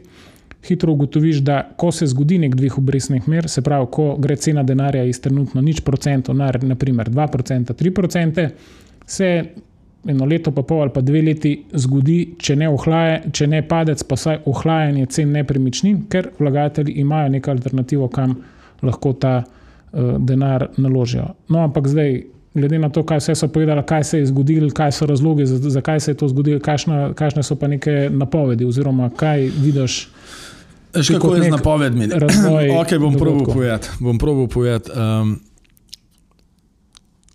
Hitro 0.64 0.94
ugotoviš, 0.94 1.42
da 1.44 1.58
ko 1.78 1.92
se 1.92 2.08
zgodi 2.08 2.38
nek 2.40 2.56
dvig 2.56 2.78
obrestnih 2.80 3.28
mer, 3.28 3.50
se 3.50 3.62
pravi, 3.62 3.88
ko 3.92 4.14
gre 4.20 4.36
cena 4.36 4.64
denarja 4.64 5.04
iz 5.04 5.20
trenutno 5.22 5.62
nič 5.62 5.82
procentov 5.84 6.36
na 6.40 6.52
naprimer 6.62 7.10
2%, 7.10 7.74
3%, 7.74 8.50
se 9.06 9.30
eno 10.08 10.26
leto, 10.26 10.52
pa 10.52 10.62
pol 10.64 10.82
ali 10.82 10.92
pa 10.94 11.02
dve 11.02 11.22
leti 11.22 11.54
zgodi, 11.74 12.36
če 12.40 12.56
ne, 12.60 12.70
ohlaje, 12.70 13.22
če 13.32 13.48
ne 13.48 13.62
padec, 13.68 14.04
pa 14.08 14.18
vsaj 14.20 14.42
ohlajanje 14.50 15.08
cen 15.16 15.32
nepremičnin, 15.36 16.04
ker 16.12 16.32
vlagatelji 16.40 17.00
imajo 17.04 17.32
neko 17.38 17.52
alternativo, 17.52 18.08
kam 18.12 18.36
lahko 18.84 19.14
ta 19.14 19.36
uh, 19.44 20.16
denar 20.20 20.70
naložijo. 20.78 21.30
No, 21.48 21.64
ampak 21.64 21.88
zdaj, 21.88 22.22
glede 22.54 22.80
na 22.80 22.90
to, 22.90 23.04
kaj 23.08 23.22
vse 23.22 23.36
so 23.36 23.48
povedali, 23.48 23.84
kaj 23.88 24.04
se 24.04 24.20
je 24.20 24.26
zgodilo, 24.26 24.70
kaj 24.76 24.92
so 24.92 25.06
razloge, 25.06 25.46
zakaj 25.46 26.00
za 26.00 26.06
se 26.06 26.12
je 26.12 26.18
to 26.18 26.28
zgodilo, 26.28 26.60
kakšne 26.60 27.44
so 27.44 27.56
pa 27.56 27.68
neke 27.68 28.10
napovedi, 28.12 28.66
oziroma 28.66 29.10
kaj 29.10 29.50
vidiš. 29.62 30.08
Še 30.94 31.18
kako 31.18 31.36
je 31.36 31.50
z 31.50 31.54
napovedmi? 31.54 32.08
Ok, 32.82 32.96
bom 33.02 34.18
probil 34.22 34.48
povedati. 34.48 34.94
Um, 34.94 35.40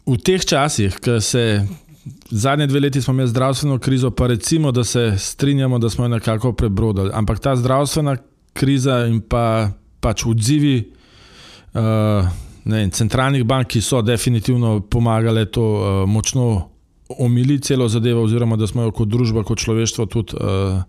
v 0.06 0.16
teh 0.22 0.44
časih, 0.44 0.94
ki 1.02 1.18
se 1.20 1.66
zadnje 2.30 2.66
dve 2.66 2.80
leti 2.80 3.02
smo 3.02 3.12
imeli 3.14 3.28
zdravstveno 3.28 3.78
krizo, 3.78 4.10
pa 4.10 4.26
recimo, 4.26 4.72
da 4.72 4.84
se 4.84 5.14
strinjamo, 5.18 5.78
da 5.78 5.90
smo 5.90 6.04
jo 6.04 6.08
nekako 6.08 6.52
prebrodili. 6.52 7.10
Ampak 7.12 7.38
ta 7.38 7.56
zdravstvena 7.56 8.16
kriza 8.52 9.06
in 9.06 9.20
pa, 9.20 9.70
pač 10.00 10.24
odzivi 10.26 10.92
uh, 11.74 12.28
vem, 12.64 12.90
centralnih 12.90 13.44
bank, 13.44 13.68
ki 13.74 13.82
so 13.82 14.02
definitivno 14.02 14.80
pomagale 14.80 15.44
to 15.50 15.62
uh, 15.62 16.08
močno 16.08 16.70
omiliti 17.08 17.72
celo 17.72 17.88
zadevo, 17.88 18.22
oziroma 18.22 18.56
da 18.56 18.66
smo 18.66 18.82
jo 18.82 18.92
kot 18.92 19.08
družba, 19.08 19.42
kot 19.44 19.58
človeštvo 19.58 20.06
tudi 20.06 20.36
uh, 20.36 20.82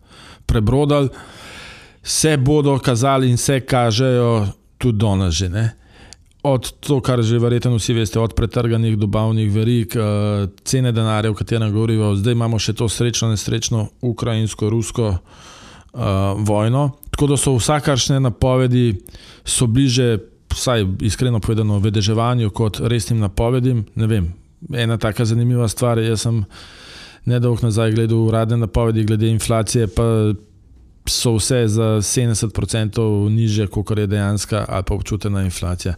prebrodili, 0.45 1.10
se 2.10 2.38
bodo 2.38 2.80
kazali 2.80 3.30
in 3.30 3.38
se 3.38 3.60
kažejo 3.60 4.48
tudi 4.78 4.98
danes 4.98 5.34
že. 5.34 5.50
Ne? 5.50 5.76
Od 6.43 6.72
to, 6.80 7.02
kar 7.02 7.22
že 7.22 7.38
verjetno 7.39 7.76
vsi 7.76 7.93
veste, 7.93 8.19
od 8.19 8.34
pretrganih 8.34 8.98
dobavnih 8.98 9.52
verig, 9.54 9.93
uh, 9.93 10.50
cene 10.63 10.91
denarja, 10.91 11.32
o 11.32 11.36
katerem 11.38 11.72
govorimo, 11.72 12.15
zdaj 12.15 12.34
imamo 12.34 12.60
še 12.60 12.74
to 12.74 12.89
srečno, 12.89 13.30
nesrečno 13.30 13.89
ukrajinsko-rusko 14.02 15.10
uh, 15.12 15.22
vojno. 16.39 16.89
Tako 17.12 17.28
da 17.28 17.38
so 17.38 17.54
vsakršne 17.60 18.19
napovedi 18.19 18.95
so 19.45 19.67
bliže, 19.67 20.17
vsaj 20.50 20.88
iskreno 21.06 21.39
povedano, 21.39 21.78
vedeževanju 21.80 22.50
kot 22.50 22.80
resnim 22.82 23.19
napovedim. 23.19 23.86
Ne 23.95 24.08
vem, 24.08 24.34
ena 24.74 24.98
taka 24.98 25.28
zanimiva 25.30 25.67
stvar. 25.69 26.00
Jaz 26.02 26.26
sem 26.26 26.41
nedolgo 27.30 27.67
nazaj 27.67 27.93
gledal 27.93 28.26
uradne 28.26 28.58
napovedi 28.58 29.04
glede 29.06 29.30
inflacije, 29.30 29.91
pa 29.93 30.34
so 31.10 31.36
vse 31.38 31.67
za 31.67 31.98
70% 32.06 33.30
niže, 33.30 33.67
kot 33.67 33.98
je 33.98 34.08
dejansko 34.08 34.65
ali 34.67 34.84
pa 34.84 34.95
občutena 34.95 35.43
inflacija. 35.43 35.95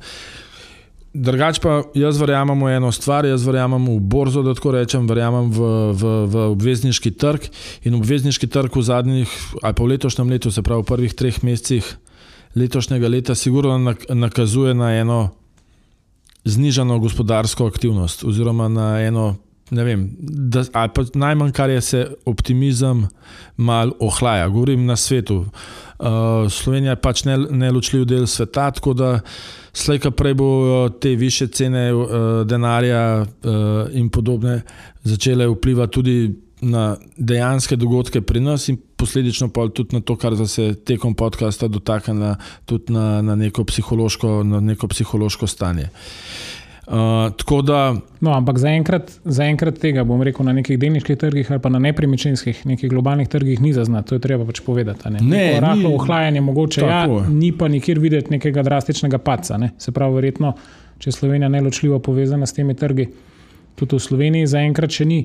Drugač 1.14 1.60
pa 1.60 1.82
jaz 1.92 2.16
verjamem 2.22 2.56
v 2.56 2.72
eno 2.72 2.88
stvar, 2.96 3.26
jaz 3.28 3.44
verjamem 3.44 3.84
v 3.84 3.98
borzo, 4.00 4.46
da 4.48 4.54
tako 4.56 4.72
rečem, 4.78 5.10
verjamem 5.12 5.50
v, 5.52 5.60
v, 5.92 6.12
v 6.32 6.46
obvezniški 6.56 7.12
trg 7.20 7.50
in 7.84 7.98
obvezniški 8.00 8.48
trg 8.48 8.72
v 8.72 8.84
zadnjih 8.88 9.34
ali 9.60 9.76
pa 9.76 9.84
v 9.84 9.92
letošnjem 9.92 10.32
letu, 10.32 10.52
se 10.56 10.64
pravi 10.64 10.86
v 10.86 10.88
prvih 10.88 11.14
treh 11.14 11.44
mesecih 11.44 11.84
letošnjega 12.56 13.12
leta, 13.12 13.36
sigurno 13.36 13.76
nakazuje 14.08 14.74
na 14.74 14.96
eno 14.96 15.20
znižano 16.48 17.00
gospodarsko 17.00 17.68
aktivnost, 17.68 18.24
oziroma 18.24 18.68
na 18.72 19.02
eno, 19.04 19.36
ne 19.72 19.84
vem, 19.84 20.10
da, 20.20 20.64
ali 20.74 20.90
pa 20.96 21.04
najmanj, 21.14 21.52
kar 21.56 21.70
je 21.70 21.82
se 21.82 22.02
optimizem 22.26 23.06
mal 23.58 23.92
ohlaja. 24.00 24.48
Govorim 24.48 24.86
na 24.86 24.96
svetu. 24.96 25.46
Uh, 26.00 26.08
Slovenija 26.52 26.92
je 26.92 27.02
pač 27.02 27.24
neločljiv 27.50 28.06
del 28.06 28.28
sveta, 28.28 28.72
tako 28.72 28.94
da 28.94 29.12
slejka 29.74 30.12
prej 30.12 30.34
bo 30.34 30.90
te 30.90 31.16
više 31.16 31.48
cene 31.48 31.94
uh, 31.94 32.08
denarja 32.46 33.22
uh, 33.22 33.58
in 33.94 34.10
podobne 34.10 34.62
začele 35.04 35.48
vplivati 35.48 35.94
tudi 35.94 36.18
na 36.62 36.98
dejanske 37.18 37.76
dogodke 37.76 38.22
pri 38.22 38.40
nas 38.40 38.68
in 38.70 38.78
posledično 38.96 39.50
pa 39.50 39.68
tudi 39.70 39.96
na 39.96 40.02
to, 40.02 40.16
kar 40.16 40.36
se 40.48 40.74
tekom 40.86 41.16
podcasta 41.16 41.68
dotakne, 41.68 42.36
tudi 42.66 42.94
na, 42.94 43.22
na, 43.22 43.36
neko 43.36 43.66
na 44.44 44.60
neko 44.60 44.88
psihološko 44.88 45.48
stanje. 45.48 45.90
Uh, 46.92 47.62
da, 47.64 47.96
no, 48.20 48.34
ampak 48.36 48.58
zaenkrat 48.60 49.12
za 49.24 49.46
tega, 49.80 50.04
bom 50.04 50.22
rekel, 50.22 50.44
na 50.46 50.52
nekih 50.54 50.80
delniških 50.80 51.18
trgih 51.18 51.52
ali 51.52 51.62
pa 51.64 51.70
na 51.70 51.80
nepremičninskih, 51.80 52.66
nekih 52.66 52.90
globalnih 52.90 53.30
trgih 53.32 53.62
ni 53.62 53.72
zaznati, 53.74 54.10
to 54.10 54.16
je 54.16 54.20
treba 54.20 54.46
pač 54.46 54.60
povedati. 54.60 55.10
Ne? 55.10 55.20
Ne, 55.22 55.60
rahlo 55.64 55.94
ohlajanje, 55.96 56.42
mogoče, 56.42 56.82
ja, 56.82 57.06
ni 57.30 57.54
pa 57.56 57.68
nikjer 57.72 58.00
videti 58.00 58.32
nekega 58.36 58.64
drastičnega 58.64 59.18
paca. 59.18 59.58
Ne? 59.58 59.72
Se 59.80 59.92
pravi, 59.96 60.20
verjetno, 60.20 60.52
če 61.00 61.10
je 61.10 61.16
Slovenija 61.16 61.50
neločljivo 61.50 62.00
povezana 62.00 62.46
s 62.46 62.60
temi 62.60 62.76
trgi, 62.76 63.08
tudi 63.76 63.96
v 63.96 64.04
Sloveniji 64.10 64.52
zaenkrat 64.52 64.92
še 64.92 65.08
ni 65.08 65.22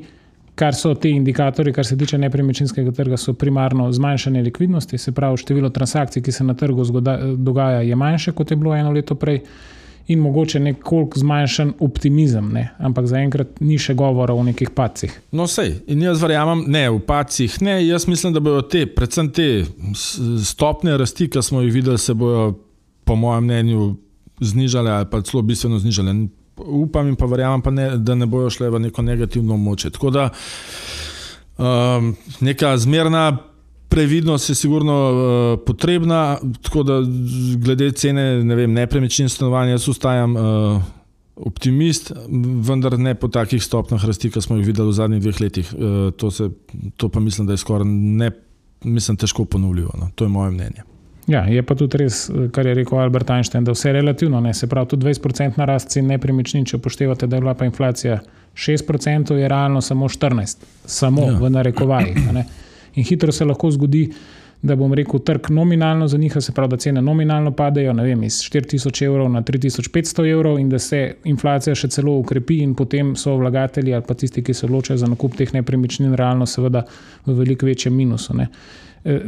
kar 0.57 0.75
so 0.75 0.95
ti 0.95 1.11
indikatorji, 1.13 1.73
kar 1.73 1.85
se 1.87 1.99
tiče 1.99 2.19
nepremičninskega 2.19 2.93
trga, 2.97 3.17
so 3.21 3.35
primarno 3.37 3.91
zmanjšanje 3.93 4.43
likvidnosti, 4.43 4.99
se 4.99 5.13
pravi, 5.13 5.37
število 5.43 5.71
transakcij, 5.71 6.23
ki 6.23 6.33
se 6.33 6.45
na 6.45 6.55
trgu 6.55 6.85
zgoda, 6.85 7.19
dogaja, 7.37 7.83
je 7.85 7.97
manjše, 7.97 8.33
kot 8.33 8.51
je 8.51 8.57
bilo 8.57 8.75
eno 8.75 8.95
leto 8.95 9.15
prej, 9.21 9.43
in 10.09 10.21
mogoče 10.23 10.61
nekoliko 10.61 11.19
zmanjšan 11.19 11.73
optimizem, 11.81 12.53
ne? 12.53 12.69
ampak 12.79 13.09
zaenkrat 13.11 13.61
ni 13.61 13.79
še 13.79 13.95
govora 13.99 14.35
o 14.35 14.45
nekih 14.47 14.71
pacih. 14.75 15.13
No, 15.35 15.49
sej, 15.51 15.81
in 15.91 16.03
jaz 16.07 16.23
verjamem, 16.23 16.65
ne 16.71 16.87
v 16.91 17.01
pacih, 17.07 17.59
ne, 17.67 17.81
jaz 17.87 18.07
mislim, 18.07 18.37
da 18.37 18.41
bodo 18.41 18.63
te, 18.71 18.87
predvsem 18.87 19.33
te 19.35 19.49
stopne 20.47 20.97
rasti, 21.01 21.29
ki 21.31 21.43
smo 21.43 21.65
jih 21.65 21.75
videli, 21.75 21.99
se 21.99 22.15
bodo, 22.15 22.53
po 23.07 23.19
mojem 23.19 23.45
mnenju, 23.47 23.93
znižale 24.41 24.91
ali 24.93 25.07
pa 25.11 25.23
celo 25.25 25.43
bistveno 25.43 25.79
znižale 25.81 26.13
upam 26.57 27.09
in 27.09 27.17
pa 27.17 27.27
verjamem, 27.27 27.63
pa 27.63 27.71
ne, 27.71 27.91
da 27.99 28.15
ne 28.15 28.27
bojo 28.27 28.51
šle 28.51 28.71
v 28.71 28.81
neko 28.87 29.03
negativno 29.03 29.57
moče. 29.57 29.91
Tako 29.91 30.11
da 30.11 30.29
um, 31.59 32.15
neka 32.41 32.77
zmerna 32.79 33.39
previdnost 33.89 34.49
je 34.49 34.55
sigurno 34.55 34.97
uh, 35.13 35.59
potrebna, 35.67 36.39
tako 36.63 36.83
da 36.83 37.01
glede 37.57 37.93
cene 37.93 38.45
ne 38.45 38.55
vem, 38.55 38.73
nepremičnin 38.73 39.29
stanovanja, 39.29 39.77
jaz 39.77 39.89
ustajam. 39.89 40.37
Uh, 40.37 40.83
Optimist, 41.37 42.15
vendar 42.65 42.95
ne 42.99 43.13
po 43.15 43.29
takih 43.29 43.61
stopnjah 43.61 44.07
rasti, 44.09 44.31
kot 44.33 44.41
smo 44.41 44.57
jih 44.57 44.65
videli 44.67 44.89
v 44.89 44.97
zadnjih 44.97 45.21
dveh 45.21 45.41
letih. 45.41 45.73
Uh, 45.77 45.97
to, 46.17 46.31
se, 46.31 46.49
to 46.97 47.11
pa 47.13 47.21
mislim, 47.21 47.47
da 47.47 47.53
je 47.53 47.61
skoraj 47.61 47.85
ne, 47.85 48.31
mislim, 48.85 49.19
težko 49.21 49.45
ponovljivo. 49.45 49.93
No. 50.01 50.09
To 50.15 50.25
je 50.25 50.29
moje 50.33 50.51
mnenje. 50.51 50.87
Ja, 51.27 51.43
je 51.51 51.63
pa 51.67 51.75
tudi 51.75 51.99
res, 51.99 52.29
kar 52.55 52.67
je 52.67 52.75
rekel 52.79 53.01
Albert 53.03 53.31
Einstein, 53.35 53.65
da 53.67 53.75
vse 53.75 53.89
je 53.89 53.97
relativno. 53.99 54.41
Ne? 54.41 54.55
Se 54.55 54.69
pravi, 54.71 54.89
tudi 54.95 55.07
20% 55.07 55.59
narast 55.59 55.91
cen 55.91 56.07
nepremičnin, 56.07 56.65
če 56.65 56.79
upoštevate, 56.79 57.27
da 57.27 57.37
je 57.37 57.45
bila 57.45 57.55
pa 57.59 57.67
inflacija 57.67 58.21
6%, 58.55 59.35
je 59.35 59.49
realno 59.49 59.83
samo 59.83 60.09
14%, 60.09 60.71
samo 60.87 61.27
ja. 61.27 61.39
v 61.41 61.51
narekovajih. 61.51 62.31
In 62.97 63.05
hitro 63.05 63.33
se 63.33 63.45
lahko 63.45 63.71
zgodi, 63.71 64.09
da 64.63 64.77
bom 64.77 64.95
rekel, 64.95 65.21
trg 65.21 65.51
nominalno 65.51 66.09
za 66.09 66.19
njih, 66.19 66.37
se 66.41 66.53
pravi, 66.53 66.71
da 66.71 66.77
cene 66.77 67.03
nominalno 67.03 67.53
padejo 67.53 67.93
vem, 67.93 68.23
iz 68.25 68.41
4000 68.53 69.05
evrov 69.05 69.29
na 69.31 69.43
3500 69.43 70.31
evrov 70.31 70.59
in 70.59 70.69
da 70.69 70.79
se 70.79 71.15
inflacija 71.25 71.75
še 71.75 71.89
celo 71.89 72.17
ukrepi, 72.19 72.59
in 72.65 72.75
potem 72.75 73.15
so 73.17 73.37
vlagatelji 73.37 73.95
ali 73.95 74.05
pa 74.09 74.15
tisti, 74.15 74.43
ki 74.43 74.55
se 74.55 74.67
odločajo 74.67 74.97
za 74.99 75.07
nakup 75.07 75.37
teh 75.37 75.53
nepremičnin, 75.55 76.15
realno 76.15 76.47
seveda 76.47 76.87
v 77.27 77.37
veliko 77.37 77.67
večjem 77.67 77.95
minusu. 77.95 78.37
Ne? 78.37 78.49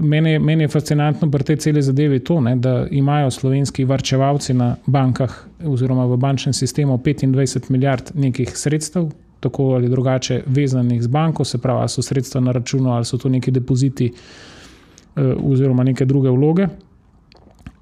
Meni 0.00 0.33
je, 0.33 0.38
meni 0.42 0.64
je 0.64 0.72
fascinantno 0.72 1.31
pri 1.31 1.44
tej 1.44 1.57
celi 1.62 1.83
zadevi 1.83 2.18
to, 2.24 2.40
ne, 2.40 2.57
da 2.57 2.87
imajo 2.90 3.31
slovenski 3.31 3.85
varčevalci 3.85 4.54
na 4.54 4.72
bankah 4.87 5.37
oziroma 5.64 6.07
v 6.07 6.16
bančnem 6.16 6.52
sistemu 6.52 6.98
25 6.98 7.70
milijard 7.70 8.11
nekih 8.14 8.57
sredstev, 8.59 9.12
tako 9.40 9.74
ali 9.74 9.88
drugače 9.88 10.42
vezanih 10.46 11.03
z 11.03 11.07
banko, 11.07 11.44
se 11.44 11.59
pravi, 11.59 11.81
ali 11.81 11.88
so 11.88 12.03
sredstva 12.03 12.40
na 12.40 12.53
računu 12.53 12.92
ali 12.92 13.05
so 13.05 13.18
to 13.18 13.29
neki 13.29 13.51
depoziti 13.51 14.12
eh, 14.12 15.35
oziroma 15.42 15.85
neke 15.85 16.05
druge 16.05 16.31
vloge 16.31 16.68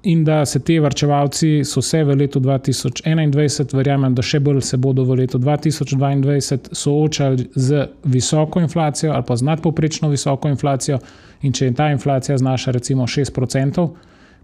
in 0.07 0.23
da 0.23 0.45
se 0.45 0.59
te 0.59 0.79
vrčevalci 0.79 1.63
so 1.65 1.81
se 1.81 2.03
v 2.03 2.15
letu 2.15 2.39
2021, 2.39 3.75
verjamem, 3.75 4.13
da 4.15 4.23
še 4.23 4.39
bolj 4.39 4.61
se 4.63 4.77
bodo 4.77 5.03
v 5.03 5.17
letu 5.21 5.39
2022 5.39 6.71
soočali 6.71 7.47
z 7.55 7.87
visoko 8.03 8.61
inflacijo 8.63 9.11
ali 9.13 9.25
pa 9.27 9.35
z 9.35 9.47
nadpoprečno 9.49 10.09
visoko 10.09 10.47
inflacijo. 10.49 10.99
In 11.41 11.53
če 11.53 11.73
ta 11.75 11.89
inflacija 11.91 12.37
znaša 12.37 12.71
recimo 12.71 13.03
6%, 13.03 13.87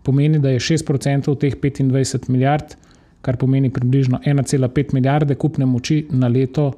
pomeni, 0.04 0.39
da 0.39 0.52
je 0.52 0.60
6% 0.60 1.38
teh 1.39 1.56
25 1.56 2.30
milijard, 2.30 2.76
kar 3.21 3.38
pomeni 3.38 3.71
približno 3.71 4.19
1,5 4.26 4.93
milijarde 4.93 5.36
kupne 5.36 5.65
moči 5.65 6.04
na 6.12 6.28
leto, 6.28 6.73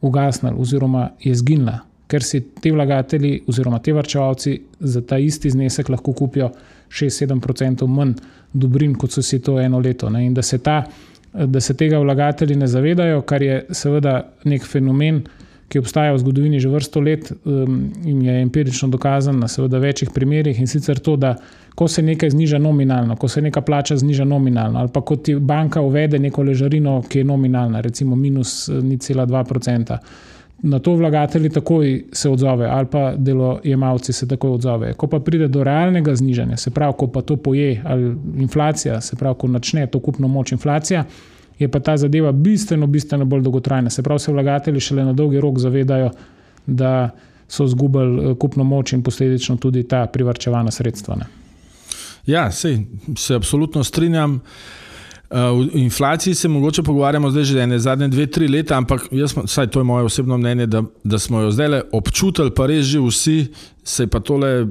ugasnil 0.00 0.60
oziroma 0.60 1.10
je 1.20 1.34
zginila, 1.34 1.78
ker 2.08 2.22
si 2.22 2.40
ti 2.60 2.70
vlagatelji 2.70 3.42
oziroma 3.46 3.78
ti 3.78 3.92
vrčevalci 3.92 4.60
za 4.80 5.00
ta 5.00 5.18
isti 5.18 5.50
znesek 5.50 5.88
lahko 5.88 6.12
kupijo 6.12 6.50
6-7% 6.88 7.86
manj 7.86 8.14
dobrin, 8.52 8.94
kot 8.94 9.12
so 9.12 9.22
si 9.22 9.42
to 9.42 9.58
eno 9.60 9.78
leto. 9.78 10.10
Ne? 10.10 10.24
In 10.26 10.34
da 10.34 10.42
se, 10.42 10.58
ta, 10.58 10.84
da 11.32 11.60
se 11.60 11.76
tega 11.76 11.98
vlagatelji 11.98 12.56
ne 12.56 12.66
zavedajo, 12.66 13.22
kar 13.22 13.42
je 13.42 13.64
seveda 13.70 14.22
nek 14.44 14.64
fenomen, 14.64 15.22
ki 15.68 15.78
obstaja 15.78 16.12
v 16.12 16.18
zgodovini 16.18 16.60
že 16.60 16.68
vrsto 16.68 17.00
let 17.00 17.32
um, 17.32 17.92
in 18.04 18.22
je 18.22 18.40
empirično 18.42 18.88
dokazan 18.88 19.38
na 19.38 19.48
seveda 19.48 19.78
večjih 19.78 20.10
primerih. 20.14 20.60
In 20.60 20.66
sicer 20.66 20.98
to, 20.98 21.16
da 21.16 21.34
ko 21.74 21.88
se 21.88 22.02
nekaj 22.02 22.30
zniža 22.30 22.58
nominalno, 22.58 23.16
ko 23.16 23.28
se 23.28 23.42
neka 23.42 23.60
plača 23.60 23.96
zniža 23.96 24.24
nominalno, 24.24 24.78
ali 24.78 24.88
pa 24.94 25.00
ko 25.00 25.16
ti 25.16 25.34
banka 25.34 25.80
uvede 25.80 26.18
neko 26.18 26.42
ležarino, 26.42 27.02
ki 27.08 27.18
je 27.18 27.24
nominalna, 27.24 27.80
recimo 27.80 28.16
minus 28.16 28.68
0,2% 28.68 29.98
na 30.62 30.78
to 30.78 30.94
vlagatelji 30.94 31.50
takoj 31.50 32.04
se 32.12 32.30
odzovejo, 32.30 32.70
ali 32.70 32.86
pa 32.86 33.12
delojemalci 33.16 34.12
se 34.12 34.28
takoj 34.28 34.50
odzovejo. 34.50 34.94
Ko 34.94 35.06
pa 35.06 35.20
pride 35.20 35.48
do 35.48 35.64
realnega 35.64 36.14
znižanja, 36.14 36.56
se 36.56 36.70
pravi, 36.70 36.94
ko 36.98 37.06
pa 37.06 37.22
to 37.22 37.36
poje 37.36 37.82
ali 37.84 38.16
inflacija, 38.38 39.00
se 39.00 39.16
pravi, 39.16 39.36
ko 39.38 39.48
začne 39.48 39.86
to 39.86 40.00
kupno 40.00 40.28
moč 40.28 40.52
inflacija, 40.52 41.04
je 41.58 41.68
pa 41.68 41.80
ta 41.80 41.96
zadeva 41.96 42.32
bistveno, 42.32 42.86
bistveno 42.86 43.24
bolj 43.24 43.42
dolgotrajna. 43.42 43.90
Se 43.90 44.02
pravi, 44.02 44.20
se 44.20 44.32
vlagatelji 44.32 44.80
šele 44.80 45.04
na 45.04 45.12
dolgi 45.12 45.40
rok 45.40 45.58
zavedajo, 45.58 46.10
da 46.66 47.10
so 47.48 47.64
izgubili 47.64 48.30
eh, 48.30 48.34
kupno 48.34 48.64
moč 48.64 48.92
in 48.92 49.02
posledično 49.02 49.56
tudi 49.56 49.82
ta 49.88 50.06
privrčevana 50.06 50.70
sredstva. 50.70 51.16
Ne. 51.16 51.26
Ja, 52.26 52.50
sej, 52.52 52.78
se 53.16 53.34
absolutno 53.34 53.84
strinjam. 53.84 54.40
Uh, 55.30 55.68
v 55.74 55.76
inflaciji 55.76 56.34
se 56.34 56.48
mogoče 56.48 56.82
pogovarjamo 56.82 57.30
zdaj 57.30 57.44
že 57.44 57.60
ene 57.60 57.78
zadnje 57.78 58.08
dve, 58.08 58.26
tri 58.26 58.48
leta, 58.48 58.76
ampak 58.76 59.08
jaz, 59.10 59.34
saj 59.46 59.66
to 59.66 59.80
je 59.80 59.84
moje 59.84 60.04
osebno 60.04 60.38
mnenje, 60.38 60.66
da, 60.66 60.82
da 61.04 61.18
smo 61.18 61.40
jo 61.40 61.50
zdaj 61.50 61.80
občutili, 61.92 62.50
pa 62.50 62.66
res 62.66 62.86
že 62.86 63.00
vsi, 63.00 63.46
se 63.84 64.06
pa 64.06 64.20
tole 64.20 64.66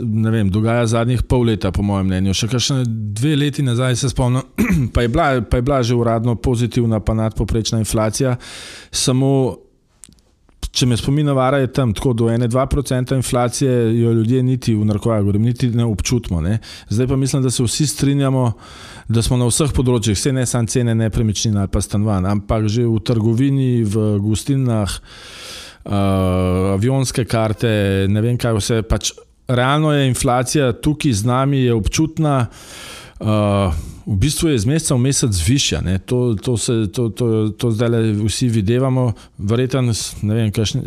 ne 0.00 0.30
vem, 0.30 0.50
dogaja 0.52 0.86
zadnjih 0.86 1.22
pol 1.22 1.48
leta, 1.48 1.72
po 1.72 1.82
mojem 1.82 2.06
mnenju. 2.06 2.34
Še 2.36 2.48
kakšne 2.48 2.84
dve 2.86 3.36
leti 3.36 3.64
nazaj 3.64 3.96
se 3.96 4.12
spomnim, 4.12 4.44
pa 4.94 5.06
je 5.06 5.08
bila, 5.08 5.40
pa 5.40 5.56
je 5.56 5.62
bila 5.62 5.82
že 5.82 5.96
uradno 5.96 6.36
pozitivna, 6.36 7.00
pa 7.00 7.14
nadpoprečna 7.14 7.80
inflacija. 7.80 8.36
Samo 8.92 9.56
Če 10.76 10.84
me 10.84 10.96
spomin 11.00 11.30
vara, 11.32 11.62
je 11.62 11.70
tam 11.72 11.94
tako 11.96 12.12
do 12.12 12.26
1-2% 12.28 13.16
inflacije, 13.16 13.70
jo 13.96 14.10
ljudje 14.12 14.42
niti 14.44 14.74
v 14.76 14.84
narkovaju, 14.84 15.32
niti 15.40 15.70
ne 15.72 15.86
občutimo. 15.88 16.42
Ne? 16.44 16.58
Zdaj 16.88 17.06
pa 17.08 17.16
mislim, 17.16 17.42
da 17.42 17.50
se 17.50 17.64
vsi 17.64 17.86
strinjamo, 17.86 18.50
da 19.08 19.22
smo 19.24 19.38
na 19.40 19.48
vseh 19.48 19.72
področjih, 19.72 20.18
vse 20.18 20.34
ne 20.36 20.44
samo 20.46 20.68
cene 20.68 20.94
nepremičnin 20.98 21.56
ali 21.56 21.72
pa 21.72 21.80
stanovanj, 21.80 22.28
ampak 22.28 22.68
že 22.68 22.84
v 22.84 23.00
trgovini, 23.00 23.70
v 23.88 24.04
gostinah, 24.20 24.98
uh, 25.86 26.74
avionske 26.74 27.24
karte, 27.24 27.70
ne 28.12 28.24
vem 28.24 28.36
kaj 28.36 28.60
vse. 28.60 28.82
Pač 28.84 29.14
realno 29.48 29.94
je 29.96 30.10
inflacija 30.10 30.74
tukaj 30.76 31.16
z 31.22 31.32
nami, 31.32 31.64
je 31.64 31.80
občutna. 31.80 32.36
Uh, 32.44 32.96
v 34.06 34.16
bistvu 34.16 34.48
je 34.48 34.54
iz 34.54 34.66
meseca 34.66 34.94
v 34.94 34.98
mesec 34.98 35.32
zvišja. 35.32 35.80
To, 36.06 36.34
to, 36.34 36.56
se, 36.56 36.86
to, 36.92 37.08
to, 37.08 37.48
to 37.48 37.70
zdaj 37.70 38.12
vsi 38.26 38.48
vidimo, 38.48 39.12
verjetno 39.38 39.94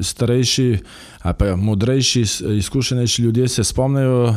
starejši 0.01 0.77
ali 1.21 1.35
pa 1.37 1.55
modrejši, 1.55 2.21
izkušenejši 2.57 3.21
ljudje 3.21 3.47
se 3.47 3.63
spomnijo 3.63 4.29
uh, 4.29 4.35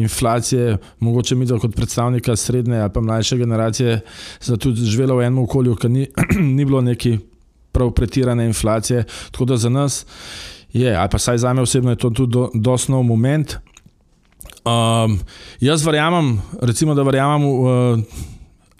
inflacije, 0.00 0.78
mogoče 1.00 1.34
mi, 1.34 1.46
kot 1.46 1.76
predstavnika 1.76 2.36
srednje 2.36 2.78
ali 2.78 2.92
pa 2.92 3.00
mlajše 3.00 3.36
generacije, 3.36 4.00
za 4.40 4.56
tudi 4.56 4.84
živelo 4.84 5.16
v 5.16 5.24
enem 5.24 5.38
okolju, 5.38 5.76
ki 5.76 5.88
ni, 5.88 6.08
ni 6.56 6.64
bilo 6.64 6.80
neki 6.80 7.18
prav 7.72 7.90
pretirane 7.90 8.46
inflacije. 8.46 9.04
Tako 9.30 9.44
da 9.44 9.56
za 9.56 9.68
nas 9.68 10.06
je, 10.72 10.96
ali 10.96 11.08
pa 11.10 11.18
saj 11.18 11.38
za 11.38 11.52
me 11.52 11.62
osebno 11.62 11.90
je 11.90 11.96
to 11.96 12.10
tudi 12.10 12.32
do, 12.32 12.50
dosnov 12.54 13.02
moment. 13.02 13.56
Um, 14.64 15.18
jaz 15.60 15.82
verjamem, 15.84 16.38
recimo, 16.62 16.94
da 16.94 17.02
verjamem 17.04 17.42
v 17.44 17.50
uh, 17.60 17.98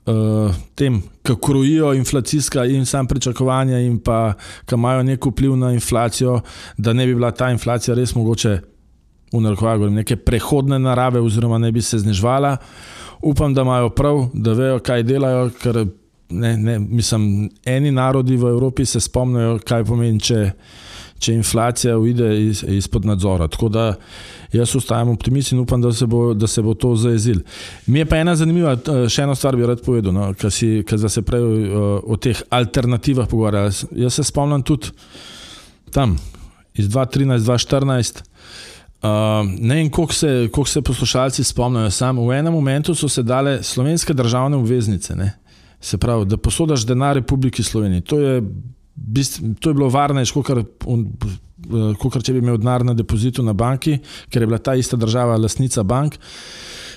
uh, 0.06 0.54
tem, 0.74 1.02
kako 1.22 1.40
krojijo 1.40 1.94
inflacijska 1.94 2.64
in 2.64 2.86
sam 2.86 3.06
pričakovanja, 3.06 3.78
in 3.78 3.98
pa 3.98 4.32
ki 4.66 4.74
imajo 4.74 5.02
nek 5.02 5.26
vpliv 5.26 5.56
na 5.56 5.72
inflacijo, 5.72 6.40
da 6.76 6.92
ne 6.92 7.06
bi 7.06 7.14
bila 7.14 7.30
ta 7.30 7.50
inflacija 7.50 7.94
res 7.94 8.14
mogoče 8.14 8.60
v 9.32 9.40
narekovaju 9.40 9.90
neke 9.90 10.16
prehodne 10.16 10.78
narave, 10.78 11.20
oziroma 11.20 11.58
ne 11.58 11.72
bi 11.72 11.82
se 11.82 11.98
znižvala. 11.98 12.56
Upam, 13.22 13.54
da 13.54 13.62
imajo 13.62 13.90
prav, 13.90 14.28
da 14.32 14.52
vejo, 14.52 14.78
kaj 14.78 15.02
delajo, 15.02 15.50
ker 15.62 15.84
ne, 16.30 16.56
ne, 16.56 16.78
mislim, 16.78 17.50
eni 17.64 17.90
narodi 17.90 18.36
v 18.36 18.48
Evropi 18.48 18.86
se 18.86 19.00
spomnijo, 19.00 19.58
kaj 19.64 19.84
pomeni, 19.84 20.20
če 20.20 20.50
če 21.24 21.34
inflacija 21.34 21.96
uide 21.98 22.28
iz, 22.42 22.64
izpod 22.68 23.06
nadzora. 23.08 23.48
Tako 23.48 23.68
da 23.72 23.84
jaz 24.52 24.74
ostajam 24.76 25.10
optimist 25.14 25.52
in 25.52 25.62
upam, 25.62 25.82
da 25.82 25.92
se 25.92 26.06
bo, 26.06 26.34
da 26.34 26.46
se 26.50 26.62
bo 26.62 26.74
to 26.74 26.94
zaezil. 26.96 27.40
Mi 27.86 28.02
je 28.02 28.08
pa 28.10 28.20
ena 28.22 28.36
zanimiva, 28.36 28.74
eh, 28.76 29.06
še 29.08 29.24
ena 29.26 29.34
stvar 29.38 29.56
bi 29.56 29.66
rad 29.66 29.82
povedal, 29.84 30.14
no, 30.14 30.30
ker 30.38 30.52
se 30.52 31.24
prej 31.26 31.42
o, 31.42 31.54
eh, 31.54 32.12
o 32.14 32.16
teh 32.16 32.42
alternativah 32.50 33.28
pogovarjali. 33.30 33.98
Jaz 34.04 34.20
se 34.20 34.26
spomnim 34.30 34.62
tudi 34.62 34.92
tam 35.94 36.16
iz 36.74 36.88
2013-2014. 36.90 38.22
Uh, 39.04 39.10
eh, 39.10 39.56
ne 39.60 39.74
vem, 39.80 39.90
koliko 39.92 40.14
se, 40.16 40.28
koliko 40.52 40.70
se 40.70 40.82
poslušalci 40.82 41.44
spomnijo. 41.44 41.90
Sam 41.90 42.22
v 42.24 42.38
enem 42.38 42.52
momentu 42.52 42.94
so 42.94 43.08
se 43.08 43.22
dale 43.22 43.62
slovenske 43.62 44.14
državne 44.14 44.56
obveznice, 44.56 45.16
ne? 45.16 45.34
se 45.84 45.98
pravi, 45.98 46.24
da 46.24 46.36
posodaš 46.36 46.86
denar 46.86 47.16
Republiki 47.16 47.62
Sloveniji. 47.62 48.00
To 48.00 48.18
je 48.18 48.42
to 49.60 49.70
je 49.70 49.74
bilo 49.74 49.88
varnejše, 49.88 50.32
kot 51.98 52.22
če 52.22 52.32
bi 52.32 52.42
imel 52.42 52.58
denar 52.58 52.84
na 52.84 52.94
depozitu 52.94 53.42
na 53.42 53.52
banki, 53.52 53.98
ker 54.30 54.42
je 54.42 54.46
bila 54.46 54.58
ta 54.58 54.74
ista 54.74 54.96
država 54.96 55.36
lasnica 55.36 55.82
bank. 55.82 56.18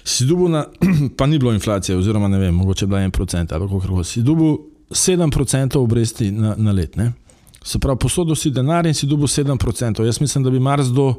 Si 0.08 0.26
dubu, 0.26 0.48
na, 0.50 0.66
pa 1.18 1.28
ni 1.28 1.40
bilo 1.40 1.54
inflacije, 1.54 1.98
oziroma 1.98 2.28
ne 2.28 2.40
vem, 2.40 2.56
mogoče 2.56 2.86
je 2.86 2.88
bila 2.88 3.00
1% 3.00 3.54
ali 3.54 3.68
kako 3.68 3.80
koli. 3.80 4.06
Si 4.06 4.22
dubu 4.24 4.60
7% 4.90 5.78
obresti 5.78 6.32
na, 6.32 6.56
na 6.58 6.72
let. 6.72 6.96
Ne? 6.96 7.12
Se 7.64 7.80
pravi, 7.80 8.00
posodil 8.00 8.36
si 8.36 8.52
denar 8.52 8.88
in 8.88 8.94
si 8.94 9.08
dubu 9.08 9.28
7%. 9.28 10.06
Jaz 10.06 10.22
mislim, 10.22 10.44
da 10.44 10.50
bi 10.50 10.60
Mars 10.60 10.88
do 10.88 11.14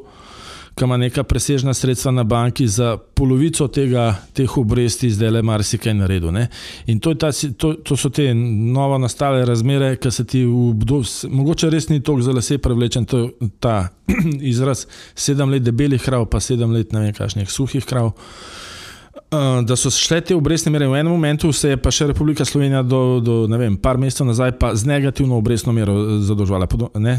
ki 0.75 0.85
ima 0.85 0.97
neka 0.97 1.23
presežna 1.23 1.73
sredstva 1.73 2.11
na 2.11 2.23
banki, 2.23 2.67
za 2.67 2.97
polovico 2.97 3.67
tega, 3.67 4.13
teh 4.33 4.57
obresti 4.57 5.09
zdaj 5.11 5.31
le 5.31 5.41
marsikaj 5.41 5.93
naredil. 5.93 6.31
Ne? 6.35 6.47
In 6.87 6.99
to, 6.99 7.13
ta, 7.19 7.31
to, 7.31 7.73
to 7.83 7.97
so 7.97 8.09
te 8.09 8.33
novo 8.33 8.97
nastale 8.97 9.45
razmere, 9.45 9.95
ki 10.01 10.11
se 10.11 10.25
ti 10.25 10.45
v 10.45 10.69
obdobju, 10.69 11.29
mogoče 11.33 11.69
res 11.69 11.89
ni 11.89 12.01
toliko 12.03 12.29
za 12.29 12.37
lase 12.37 12.57
prevlečen 12.57 13.05
to, 13.05 13.25
ta 13.59 13.89
izraz 14.53 14.85
sedem 15.15 15.51
let 15.51 15.63
debelih 15.63 16.01
krav, 16.01 16.29
pa 16.31 16.39
sedem 16.39 16.73
let 16.75 16.93
ne 16.93 17.07
vem, 17.07 17.13
kakšnih 17.13 17.51
suhih 17.51 17.85
krav. 17.85 18.13
Uh, 18.13 18.69
da 19.63 19.75
so 19.75 19.91
šle 19.93 20.21
te 20.21 20.35
obrestne 20.35 20.71
mere 20.73 20.87
v 20.87 20.95
enem 20.99 21.11
momentu, 21.13 21.51
se 21.53 21.69
je 21.69 21.77
pa 21.77 21.91
še 21.93 22.07
Republika 22.09 22.45
Slovenija 22.45 22.81
do, 22.83 23.19
do 23.21 23.35
ne 23.49 23.59
vem, 23.61 23.75
par 23.77 23.99
mesecev 24.01 24.25
nazaj 24.25 24.55
pa 24.57 24.71
z 24.75 24.89
negativno 24.89 25.37
obrestno 25.37 25.73
mero 25.73 25.93
eh, 25.93 26.15
zadolžvala. 26.25 26.65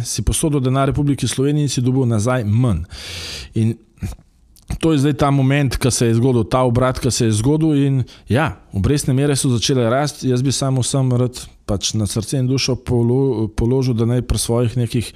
Si 0.05 0.25
posodil 0.27 0.63
denar 0.65 0.91
Republiki 0.91 1.29
Sloveniji 1.31 1.69
in 1.69 1.71
si 1.71 1.85
dobil 1.87 2.09
nazaj 2.11 2.43
manj. 2.45 2.83
In 3.55 3.77
to 4.83 4.93
je 4.93 5.05
zdaj 5.05 5.15
ta 5.23 5.31
moment, 5.31 5.77
ki 5.79 5.91
se 5.91 6.11
je 6.11 6.19
zgodil, 6.19 6.45
ta 6.51 6.65
obrat, 6.67 6.99
ki 6.99 7.11
se 7.15 7.29
je 7.29 7.37
zgodil 7.39 7.79
in 7.79 8.03
ja, 8.31 8.57
obrestne 8.75 9.15
mere 9.15 9.37
so 9.39 9.51
začele 9.51 9.87
rasti, 9.91 10.31
jaz 10.31 10.43
bi 10.43 10.55
samo 10.55 10.83
sam 10.87 11.11
rad 11.15 11.39
pač 11.67 11.95
na 11.95 12.07
srce 12.11 12.39
in 12.39 12.51
dušo 12.51 12.75
polo, 12.87 13.49
položil, 13.55 13.95
da 13.95 14.07
naj 14.07 14.27
pri 14.27 14.39
svojih 14.39 14.77
nekih 14.83 15.15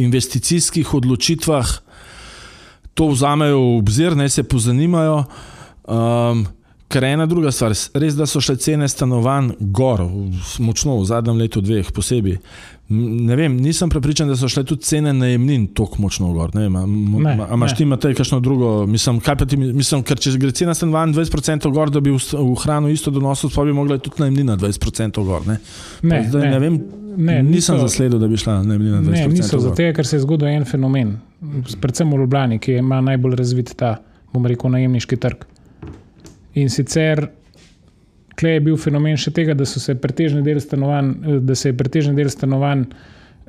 investicijskih 0.00 0.94
odločitvah 0.94 1.80
to 2.94 3.08
vzamejo 3.12 3.60
v 3.60 3.78
obzir, 3.80 4.16
naj 4.16 4.28
se 4.28 4.42
pozanimajo. 4.44 5.24
Um, 5.84 6.46
Ker 6.90 7.04
ena 7.06 7.22
druga 7.30 7.52
stvar, 7.54 7.70
res 8.02 8.16
da 8.18 8.26
so 8.26 8.40
šle 8.42 8.56
cene 8.58 8.88
stanovanj 8.90 9.52
gor, 9.60 10.00
močno 10.58 10.96
v 10.98 11.04
zadnjem 11.06 11.36
letu, 11.38 11.60
dveh 11.62 11.92
posebej. 11.94 12.40
Ne 12.90 13.36
vem, 13.38 13.54
nisem 13.62 13.92
prepričan, 13.92 14.26
da 14.26 14.34
so 14.34 14.48
šle 14.50 14.64
tudi 14.66 14.82
cene 14.88 15.12
najemnin 15.14 15.68
tako 15.78 16.02
močno 16.02 16.32
gor. 16.34 16.50
Ne 16.58 16.64
vem, 16.66 16.96
imaš 17.54 17.76
ti 17.78 17.86
imate 17.86 18.10
kakšno 18.18 18.40
drugo, 18.42 18.72
mislim, 18.90 19.20
ti, 19.22 19.58
mislim, 19.60 20.02
ker 20.02 20.18
če 20.18 20.32
gre 20.42 20.50
cena 20.50 20.74
stanovanj 20.74 21.14
20% 21.14 21.70
gor, 21.70 21.92
da 21.94 22.02
bi 22.02 22.10
v 22.10 22.48
hrano 22.64 22.90
isto 22.90 23.14
donosil, 23.14 23.52
pa 23.54 23.68
bi 23.68 23.76
mogla 23.76 24.00
tudi 24.02 24.24
najemnina 24.24 24.58
20% 24.58 25.22
gor. 25.28 25.46
Ne, 25.46 25.60
ne, 26.02 26.20
zdaj, 26.26 26.42
ne. 26.42 26.50
ne 26.56 26.60
vem, 26.64 26.80
ne, 27.14 27.38
nisem 27.52 27.78
niso, 27.78 27.78
zasledil, 27.84 28.18
da 28.18 28.26
bi 28.26 28.40
šla 28.40 28.64
najemnina 28.64 29.04
20%. 29.06 29.14
Ne, 29.14 29.28
niso 29.38 29.62
zato, 29.62 29.88
ker 30.00 30.10
se 30.10 30.18
je 30.18 30.24
zgodil 30.26 30.50
en 30.50 30.66
fenomen, 30.66 31.14
predvsem 31.78 32.10
v 32.10 32.24
Ljubljani, 32.24 32.58
ki 32.58 32.80
ima 32.82 32.98
najbolj 33.12 33.38
razvit 33.44 33.76
ta, 33.78 34.00
bom 34.34 34.50
rekel, 34.50 34.74
najemniški 34.74 35.22
trg. 35.22 35.46
In 36.54 36.70
sicer 36.70 37.28
je 38.40 38.60
bil 38.64 38.76
fenomen 38.80 39.18
še 39.20 39.30
tega, 39.36 39.54
da 39.54 39.66
se 39.68 39.80
stanovanj, 39.80 41.10
da 41.44 41.54
se 41.54 41.68
je 41.68 41.76
pretežni 41.76 42.14
del 42.16 42.30
stanovanj 42.30 42.86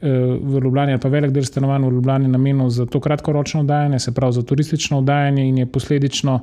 v 0.01 0.59
Ljubljani, 0.63 0.97
pa 0.99 1.09
velik 1.09 1.31
del 1.31 1.45
stanovanj 1.45 1.85
v 1.87 1.93
Ljubljani 1.93 2.27
namenil 2.27 2.69
za 2.69 2.85
to 2.85 2.99
kratkoročno 2.99 3.61
oddajanje, 3.61 3.99
se 3.99 4.11
pravi 4.11 4.33
za 4.33 4.41
turistično 4.43 4.99
oddajanje, 4.99 5.47
in 5.47 5.57
je 5.57 5.65
posledično 5.65 6.39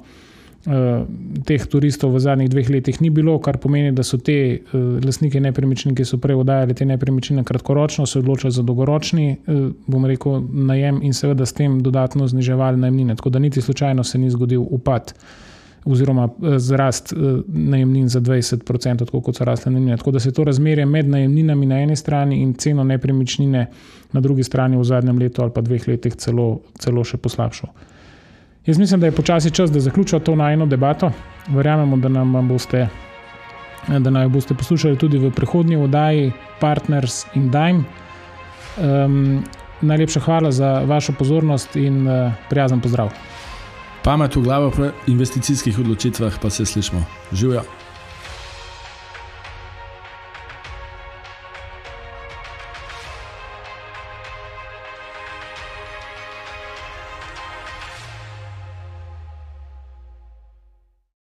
teh 1.46 1.66
turistov 1.70 2.12
v 2.12 2.20
zadnjih 2.20 2.48
dveh 2.50 2.70
letih 2.70 3.00
ni 3.00 3.10
bilo, 3.14 3.38
kar 3.38 3.58
pomeni, 3.62 3.92
da 3.94 4.02
so 4.02 4.18
te 4.18 4.60
lastniki 5.04 5.40
nepremičnin, 5.40 5.94
ki 5.94 6.04
so 6.04 6.18
prej 6.18 6.40
oddajali 6.40 6.74
te 6.74 6.86
nepremičnine 6.88 7.44
kratkoročno, 7.46 8.06
se 8.06 8.18
odločili 8.18 8.52
za 8.52 8.62
dolgoročni, 8.62 9.36
bom 9.86 10.06
rekel, 10.06 10.40
najem 10.52 11.02
in 11.02 11.14
seveda 11.14 11.46
s 11.46 11.54
tem 11.56 11.78
dodatno 11.82 12.26
zniževali 12.28 12.80
najemnine. 12.80 13.16
Tako 13.16 13.30
da 13.30 13.38
niti 13.38 13.62
slučajno 13.62 14.04
se 14.04 14.18
ni 14.18 14.30
zgodil 14.30 14.64
upad 14.64 15.14
oziroma 15.84 16.28
eh, 16.28 16.58
zrast 16.58 17.12
eh, 17.12 17.16
najemnin 17.46 18.08
za 18.08 18.20
20%, 18.20 18.98
tako 18.98 19.20
kot 19.20 19.36
so 19.36 19.44
rasle 19.44 19.72
najemnine. 19.72 19.96
Tako 19.96 20.10
da 20.10 20.20
se 20.20 20.32
to 20.32 20.44
razmerje 20.44 20.86
med 20.86 21.08
najemninami 21.08 21.66
na 21.66 21.80
eni 21.82 21.96
strani 21.96 22.42
in 22.42 22.54
ceno 22.54 22.84
nepremičnine 22.84 23.66
na 24.12 24.20
drugi 24.20 24.42
strani 24.42 24.76
v 24.76 24.84
zadnjem 24.84 25.18
letu 25.18 25.42
ali 25.42 25.52
pa 25.54 25.60
dveh 25.60 25.88
letih 25.88 26.16
celo, 26.16 26.60
celo 26.78 27.04
še 27.04 27.16
poslabšal. 27.16 27.70
Jaz 28.66 28.78
mislim, 28.78 29.00
da 29.00 29.06
je 29.06 29.12
počasi 29.12 29.50
čas, 29.50 29.72
da 29.72 29.80
zaključimo 29.80 30.20
to 30.20 30.34
najno 30.36 30.66
debato. 30.66 31.10
Verjamemo, 31.48 31.96
da 31.96 32.08
nam 32.08 32.48
boste. 32.48 32.88
Da 33.88 34.10
naj 34.10 34.28
boste 34.28 34.54
poslušali 34.54 34.98
tudi 34.98 35.18
v 35.18 35.30
prihodnji 35.30 35.76
oddaji 35.76 36.32
Partners 36.60 37.24
in 37.34 37.50
Dime. 37.50 37.84
Um, 38.76 39.44
najlepša 39.80 40.20
hvala 40.20 40.52
za 40.52 40.82
vašo 40.84 41.12
pozornost 41.18 41.76
in 41.76 42.06
uh, 42.08 42.32
prijazen 42.50 42.80
pozdrav. 42.80 43.08
Pamet 44.04 44.36
v 44.36 44.42
glavo 44.42 44.70
pri 44.70 44.90
investicijskih 45.06 45.78
odločitvah 45.78 46.38
pa 46.42 46.50
se 46.50 46.66
slišmo. 46.66 47.04
Živijo. 47.32 47.62